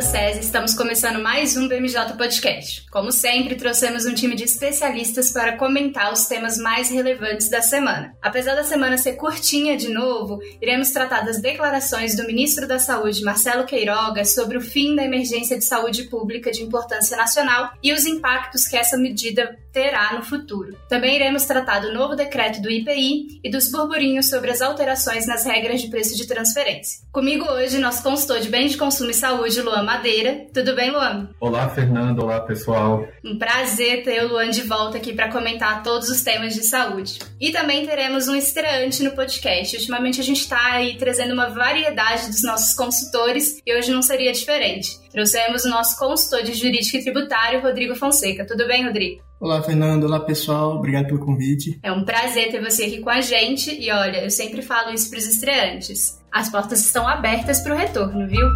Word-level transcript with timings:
E 0.00 0.40
estamos 0.40 0.72
começando 0.72 1.22
mais 1.22 1.58
um 1.58 1.68
BMJ 1.68 2.14
Podcast. 2.16 2.86
Como 2.90 3.12
sempre, 3.12 3.54
trouxemos 3.54 4.06
um 4.06 4.14
time 4.14 4.34
de 4.34 4.44
especialistas 4.44 5.30
para 5.30 5.58
comentar 5.58 6.10
os 6.10 6.24
temas 6.24 6.56
mais 6.56 6.88
relevantes 6.88 7.50
da 7.50 7.60
semana. 7.60 8.16
Apesar 8.22 8.54
da 8.54 8.64
semana 8.64 8.96
ser 8.96 9.16
curtinha 9.16 9.76
de 9.76 9.90
novo, 9.90 10.40
iremos 10.58 10.90
tratar 10.90 11.20
das 11.20 11.42
declarações 11.42 12.16
do 12.16 12.26
ministro 12.26 12.66
da 12.66 12.78
Saúde, 12.78 13.22
Marcelo 13.22 13.66
Queiroga, 13.66 14.24
sobre 14.24 14.56
o 14.56 14.62
fim 14.62 14.96
da 14.96 15.04
emergência 15.04 15.58
de 15.58 15.66
saúde 15.66 16.04
pública 16.04 16.50
de 16.50 16.62
importância 16.62 17.14
nacional 17.14 17.70
e 17.82 17.92
os 17.92 18.06
impactos 18.06 18.66
que 18.66 18.78
essa 18.78 18.96
medida 18.96 19.58
terá 19.72 20.14
no 20.14 20.22
futuro. 20.22 20.76
Também 20.88 21.16
iremos 21.16 21.44
tratar 21.44 21.80
do 21.80 21.92
novo 21.92 22.14
decreto 22.14 22.60
do 22.60 22.70
IPI 22.70 23.40
e 23.42 23.50
dos 23.50 23.70
burburinhos 23.70 24.28
sobre 24.28 24.50
as 24.50 24.60
alterações 24.60 25.26
nas 25.26 25.44
regras 25.44 25.80
de 25.80 25.88
preço 25.88 26.16
de 26.16 26.26
transferência. 26.26 27.00
Comigo 27.12 27.44
hoje, 27.50 27.78
nosso 27.78 28.02
consultor 28.02 28.40
de 28.40 28.48
bens 28.48 28.72
de 28.72 28.76
consumo 28.76 29.10
e 29.10 29.14
saúde, 29.14 29.60
Luan 29.62 29.82
Madeira. 29.82 30.46
Tudo 30.52 30.74
bem, 30.74 30.90
Luan? 30.90 31.28
Olá, 31.40 31.68
Fernando. 31.68 32.20
Olá, 32.22 32.40
pessoal. 32.40 33.06
Um 33.24 33.38
prazer 33.38 34.02
ter 34.02 34.24
o 34.24 34.28
Luan 34.28 34.50
de 34.50 34.62
volta 34.62 34.96
aqui 34.96 35.12
para 35.12 35.30
comentar 35.30 35.82
todos 35.82 36.08
os 36.08 36.22
temas 36.22 36.54
de 36.54 36.62
saúde. 36.62 37.18
E 37.40 37.50
também 37.50 37.86
teremos 37.86 38.28
um 38.28 38.34
estreante 38.34 39.02
no 39.02 39.12
podcast. 39.12 39.76
Ultimamente 39.76 40.20
a 40.20 40.24
gente 40.24 40.40
está 40.40 40.72
aí 40.72 40.96
trazendo 40.96 41.32
uma 41.32 41.48
variedade 41.48 42.26
dos 42.26 42.42
nossos 42.42 42.74
consultores 42.74 43.60
e 43.64 43.74
hoje 43.74 43.90
não 43.90 44.02
seria 44.02 44.32
diferente. 44.32 44.98
Trouxemos 45.10 45.64
o 45.64 45.70
nosso 45.70 45.98
consultor 45.98 46.42
de 46.42 46.54
jurídico 46.54 46.96
e 46.96 47.02
tributário, 47.02 47.60
Rodrigo 47.60 47.94
Fonseca. 47.94 48.46
Tudo 48.46 48.66
bem, 48.66 48.84
Rodrigo? 48.84 49.29
Olá, 49.40 49.62
Fernando. 49.62 50.04
Olá, 50.04 50.20
pessoal. 50.20 50.76
Obrigado 50.76 51.06
pelo 51.06 51.18
convite. 51.18 51.80
É 51.82 51.90
um 51.90 52.04
prazer 52.04 52.50
ter 52.50 52.62
você 52.62 52.84
aqui 52.84 52.98
com 53.00 53.08
a 53.08 53.22
gente. 53.22 53.74
E 53.74 53.90
olha, 53.90 54.22
eu 54.22 54.30
sempre 54.30 54.60
falo 54.60 54.92
isso 54.92 55.08
para 55.08 55.18
os 55.18 55.26
estreantes. 55.26 56.20
As 56.30 56.50
portas 56.50 56.84
estão 56.84 57.08
abertas 57.08 57.60
para 57.60 57.74
o 57.74 57.76
retorno, 57.78 58.28
viu? 58.28 58.46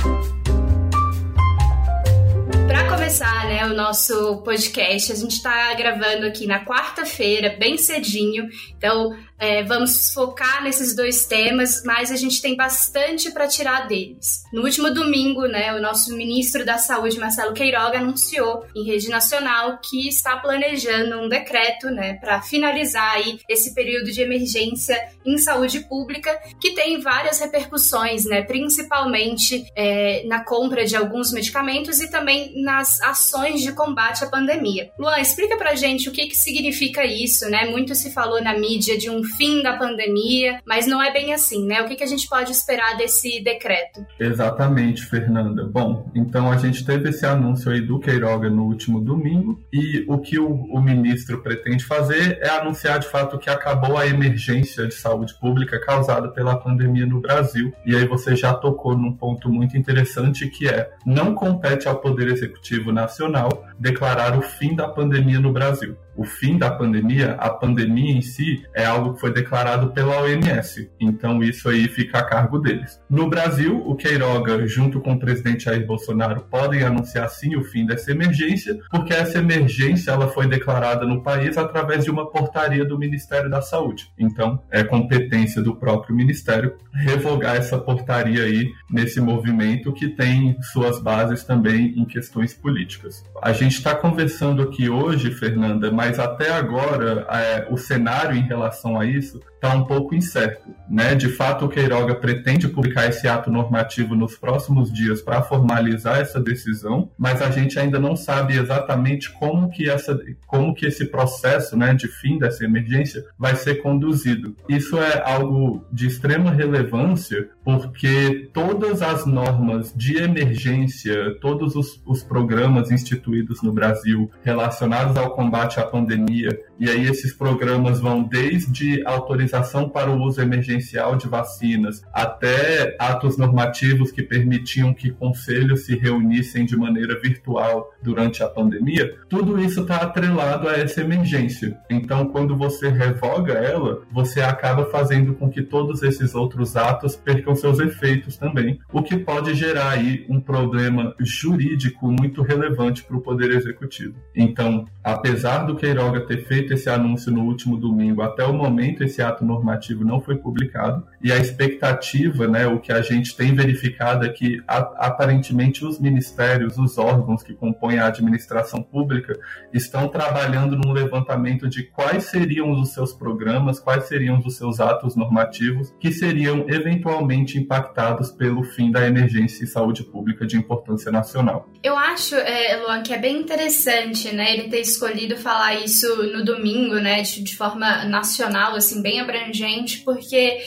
Para 2.67 2.87
começar, 2.91 3.49
né, 3.49 3.65
o 3.65 3.75
nosso 3.75 4.43
podcast, 4.43 5.11
a 5.11 5.17
gente 5.17 5.37
está 5.37 5.73
gravando 5.73 6.27
aqui 6.27 6.47
na 6.47 6.63
quarta-feira, 6.63 7.57
bem 7.59 7.79
cedinho. 7.79 8.47
Então, 8.77 9.17
é, 9.39 9.63
vamos 9.63 10.13
focar 10.13 10.63
nesses 10.63 10.95
dois 10.95 11.27
temas, 11.27 11.83
mas 11.85 12.11
a 12.11 12.17
gente 12.17 12.41
tem 12.41 12.57
bastante 12.57 13.31
para 13.31 13.49
tirar 13.49 13.87
deles. 13.87 14.45
No 14.53 14.63
último 14.63 14.93
domingo, 14.93 15.47
né, 15.47 15.75
o 15.75 15.81
nosso 15.81 16.17
ministro 16.17 16.65
da 16.65 16.79
Saúde, 16.79 17.19
Marcelo 17.19 17.53
Queiroga, 17.53 17.99
anunciou 17.99 18.65
em 18.75 18.85
rede 18.85 19.09
nacional 19.09 19.79
que 19.83 20.09
está 20.09 20.37
planejando 20.37 21.21
um 21.21 21.29
decreto 21.29 21.89
né, 21.89 22.15
para 22.15 22.41
finalizar 22.43 23.13
aí 23.13 23.39
esse 23.49 23.75
período 23.75 24.11
de 24.11 24.23
emergência 24.23 24.97
em 25.25 25.37
saúde 25.39 25.81
pública, 25.81 26.39
que 26.61 26.73
tem 26.73 27.01
várias 27.01 27.41
repercussões, 27.41 28.25
né, 28.25 28.43
principalmente 28.43 29.65
é, 29.77 30.25
na 30.27 30.45
compra 30.45 30.85
de 30.85 30.97
alguns 30.97 31.33
medicamentos 31.33 32.01
e 32.01 32.11
também 32.11 32.63
nas 32.63 33.01
ações 33.03 33.61
de 33.61 33.73
combate 33.73 34.25
à 34.25 34.27
pandemia. 34.29 34.91
Luan, 34.99 35.19
explica 35.19 35.57
pra 35.57 35.75
gente 35.75 36.09
o 36.09 36.13
que, 36.13 36.27
que 36.27 36.37
significa 36.37 37.05
isso, 37.05 37.49
né? 37.49 37.65
Muito 37.67 37.95
se 37.95 38.13
falou 38.13 38.43
na 38.43 38.57
mídia 38.57 38.97
de 38.97 39.11
um 39.11 39.23
fim 39.37 39.63
da 39.63 39.77
pandemia, 39.77 40.61
mas 40.67 40.87
não 40.87 41.03
é 41.03 41.13
bem 41.13 41.33
assim, 41.33 41.67
né? 41.67 41.83
O 41.83 41.87
que, 41.87 41.97
que 41.97 42.05
a 42.05 42.09
gente 42.09 42.29
pode 42.29 42.53
esperar 42.53 42.97
desse 42.97 43.43
decreto? 43.43 44.05
Exatamente, 44.19 45.05
Fernanda. 45.05 45.65
Bom, 45.65 46.11
então 46.15 46.51
a 46.51 46.57
gente 46.57 46.85
teve 46.85 47.09
esse 47.09 47.27
anúncio 47.27 47.71
aí 47.71 47.81
do 47.81 47.99
Queiroga 47.99 48.49
no 48.49 48.65
último 48.65 49.01
domingo 49.01 49.61
e 49.73 50.05
o 50.09 50.19
que 50.19 50.39
o, 50.39 50.49
o 50.49 50.81
ministro 50.81 51.43
pretende 51.43 51.85
fazer 51.85 52.39
é 52.41 52.49
anunciar 52.49 52.99
de 52.99 53.09
fato 53.09 53.39
que 53.39 53.51
acabou 53.51 53.97
a 53.97 54.07
emergência 54.07 54.87
de 54.87 54.95
saúde 54.95 55.35
pública 55.41 55.81
causada 55.81 56.29
pela 56.29 56.57
pandemia 56.57 57.07
no 57.07 57.21
Brasil. 57.21 57.73
E 57.87 57.95
aí 57.95 58.07
você 58.07 58.37
já 58.37 58.55
tocou 58.55 58.97
num 58.97 59.13
ponto 59.13 59.49
muito 59.49 59.77
interessante 59.77 60.49
que 60.49 60.69
é 60.69 60.91
não 61.05 61.35
compete 61.35 61.89
ao 61.89 61.97
Poder 61.97 62.29
Executivo 62.29 62.93
Nacional 62.93 63.67
declarar 63.79 64.39
o 64.39 64.43
fim 64.43 64.75
da 64.75 64.89
pandemia 64.89 65.41
no 65.41 65.53
Brasil 65.53 65.97
o 66.17 66.25
fim 66.25 66.57
da 66.57 66.71
pandemia, 66.71 67.33
a 67.39 67.51
pandemia 67.51 68.13
em 68.13 68.23
si 68.23 68.65
é 68.75 68.85
algo 68.85 69.15
que 69.15 69.21
foi 69.21 69.33
declarado 69.33 69.93
pela 69.93 70.23
OMS. 70.23 70.91
Então 71.01 71.43
isso 71.43 71.69
aí 71.69 71.89
fica 71.89 72.19
a 72.19 72.25
cargo 72.25 72.59
deles. 72.59 73.01
No 73.09 73.29
Brasil, 73.29 73.83
o 73.87 73.95
Queiroga, 73.95 74.67
junto 74.67 75.01
com 75.01 75.13
o 75.13 75.19
presidente 75.19 75.65
Jair 75.65 75.87
Bolsonaro, 75.87 76.43
podem 76.51 76.83
anunciar 76.83 77.29
sim 77.29 77.57
o 77.57 77.65
fim 77.65 77.87
dessa 77.87 78.11
emergência, 78.11 78.79
porque 78.91 79.13
essa 79.13 79.39
emergência 79.39 80.11
ela 80.11 80.29
foi 80.29 80.47
declarada 80.47 81.07
no 81.07 81.23
país 81.23 81.57
através 81.57 82.05
de 82.05 82.11
uma 82.11 82.31
portaria 82.31 82.85
do 82.85 82.99
Ministério 82.99 83.51
da 83.51 83.61
Saúde. 83.61 84.09
Então 84.19 84.63
é 84.71 84.85
competência 84.85 85.63
do 85.63 85.75
próprio 85.77 86.15
Ministério 86.15 86.77
revogar 86.93 87.57
essa 87.57 87.79
portaria 87.79 88.45
aí 88.45 88.71
nesse 88.91 89.21
movimento 89.21 89.93
que 89.93 90.09
tem 90.09 90.57
suas 90.73 91.01
bases 91.01 91.45
também 91.45 91.95
em 91.97 92.05
questões 92.05 92.55
políticas. 92.55 93.25
A 93.43 93.53
gente 93.53 93.75
está 93.75 93.95
conversando 93.95 94.63
aqui 94.63 94.89
hoje, 94.89 95.31
Fernanda, 95.31 95.91
mas 95.91 96.04
até 96.19 96.53
agora 96.53 97.27
é, 97.31 97.67
o 97.71 97.77
cenário 97.77 98.37
em 98.37 98.43
relação 98.43 98.99
a 98.99 99.07
isso 99.07 99.41
está 99.65 99.75
um 99.75 99.85
pouco 99.85 100.15
incerto. 100.15 100.69
Né? 100.89 101.15
De 101.15 101.29
fato, 101.29 101.65
o 101.65 101.69
Queiroga 101.69 102.15
pretende 102.15 102.69
publicar 102.69 103.09
esse 103.09 103.27
ato 103.27 103.51
normativo 103.51 104.15
nos 104.15 104.37
próximos 104.37 104.93
dias 104.93 105.23
para 105.23 105.43
formalizar 105.43 106.21
essa 106.21 106.39
decisão, 106.39 107.11
mas 107.17 107.41
a 107.41 107.51
gente 107.51 107.79
ainda 107.79 107.99
não 107.99 108.15
sabe 108.15 108.59
exatamente 108.59 109.33
como 109.33 109.71
que, 109.71 109.89
essa, 109.89 110.19
como 110.47 110.75
que 110.75 110.87
esse 110.87 111.07
processo 111.07 111.77
né, 111.77 111.95
de 111.95 112.09
fim 112.09 112.39
dessa 112.39 112.65
emergência 112.65 113.25
vai 113.39 113.57
ser 113.57 113.77
conduzido. 113.77 114.55
Isso 114.69 114.99
é 114.99 115.23
algo 115.25 115.87
de 115.91 116.07
extrema 116.07 116.51
relevância 116.51 117.49
porque 117.65 118.51
todas 118.53 119.01
as 119.01 119.25
normas 119.25 119.93
de 119.97 120.19
emergência, 120.19 121.35
todos 121.41 121.75
os, 121.75 122.01
os 122.05 122.23
programas 122.23 122.91
instituídos 122.91 123.63
no 123.63 123.73
Brasil 123.73 124.31
relacionados 124.43 125.17
ao 125.17 125.31
combate 125.31 125.81
à 125.81 125.85
pandemia, 125.95 126.61
e 126.77 126.91
aí 126.91 127.07
esses 127.07 127.33
programas 127.33 128.01
vão 128.01 128.25
desde 128.25 129.07
autorização 129.07 129.89
para 129.89 130.11
o 130.11 130.21
uso 130.21 130.41
emergencial 130.41 131.15
de 131.15 131.29
vacinas, 131.29 132.03
até 132.13 132.97
atos 132.99 133.39
normativos 133.39 134.11
que 134.11 134.25
permitiam 134.25 134.93
que 134.93 135.13
conselhos 135.13 135.87
se 135.87 135.95
reunissem 135.97 136.67
de 136.67 136.77
maneira 136.77 137.21
virtual 137.21 137.95
durante 138.03 138.43
a 138.43 138.49
pandemia, 138.49 139.15
tudo 139.29 139.61
isso 139.61 139.83
está 139.83 139.99
atrelado 139.99 140.69
a 140.69 140.73
essa 140.73 141.01
emergência. 141.01 141.79
Então, 141.89 142.27
quando 142.27 142.57
você 142.57 142.89
revoga 142.89 143.53
ela, 143.53 144.03
você 144.11 144.41
acaba 144.41 144.87
fazendo 144.87 145.35
com 145.35 145.49
que 145.49 145.63
todos 145.63 146.03
esses 146.03 146.35
outros 146.35 146.77
atos 146.77 147.15
percam 147.15 147.55
seus 147.55 147.79
efeitos 147.79 148.37
também, 148.37 148.81
o 148.93 149.01
que 149.01 149.17
pode 149.17 149.55
gerar 149.55 149.91
aí 149.91 150.27
um 150.29 150.41
problema 150.41 151.15
jurídico 151.21 152.11
muito 152.11 152.43
relevante 152.43 153.05
para 153.05 153.17
o 153.17 153.21
Poder 153.21 153.53
Executivo. 153.53 154.17
Então, 154.35 154.87
apesar 155.05 155.65
do 155.67 155.77
Queiroga 155.85 156.23
ter 156.23 156.47
feito 156.47 156.73
esse 156.73 156.89
anúncio 156.89 157.31
no 157.31 157.43
último 157.43 157.77
domingo, 157.77 158.23
até 158.23 158.43
o 158.43 158.55
momento 158.55 159.05
esse 159.05 159.21
ato 159.21 159.45
normativo 159.45 160.03
não 160.03 160.19
foi 160.19 160.35
publicado 160.35 161.07
e 161.23 161.31
a 161.31 161.37
expectativa, 161.37 162.49
né, 162.49 162.67
o 162.67 162.81
que 162.81 162.91
a 162.91 163.03
gente 163.03 163.37
tem 163.37 163.55
verificado 163.55 164.25
é 164.25 164.31
que 164.31 164.63
aparentemente 164.67 165.85
os 165.85 166.01
ministérios, 166.01 166.79
os 166.79 166.97
órgãos 166.97 167.43
que 167.43 167.53
compõem 167.53 167.99
a 167.99 168.07
administração 168.07 168.83
pública 168.83 169.39
estão 169.75 170.09
trabalhando 170.09 170.75
num 170.75 170.91
levantamento 170.91 171.69
de 171.69 171.83
quais 171.83 172.25
seriam 172.25 172.71
os 172.73 172.95
seus 172.95 173.13
programas, 173.13 173.79
quais 173.79 174.05
seriam 174.05 174.39
os 174.39 174.57
seus 174.57 174.81
atos 174.81 175.15
normativos 175.15 175.95
que 176.01 176.11
seriam 176.11 176.65
eventualmente 176.67 177.59
impactados 177.59 178.31
pelo 178.31 178.65
fim 178.65 178.91
da 178.91 179.07
emergência 179.07 179.65
em 179.65 179.67
saúde 179.67 180.03
pública 180.03 180.47
de 180.47 180.57
importância 180.57 181.13
nacional. 181.13 181.69
Eu 181.83 181.95
acho, 181.99 182.37
é, 182.37 182.79
Luan, 182.79 183.03
que 183.03 183.13
é 183.13 183.19
bem 183.19 183.39
interessante, 183.39 184.35
né, 184.35 184.55
ele 184.55 184.71
ter 184.71 184.81
escolhido 184.81 185.37
falar 185.37 185.74
isso 185.83 186.23
no 186.33 186.45
domingo, 186.45 186.97
né, 186.97 187.23
de, 187.23 187.43
de 187.43 187.57
forma 187.57 188.05
nacional, 188.05 188.75
assim, 188.75 189.03
bem 189.03 189.21
abrangente 189.21 189.45
abrangente, 189.45 190.01
porque 190.01 190.59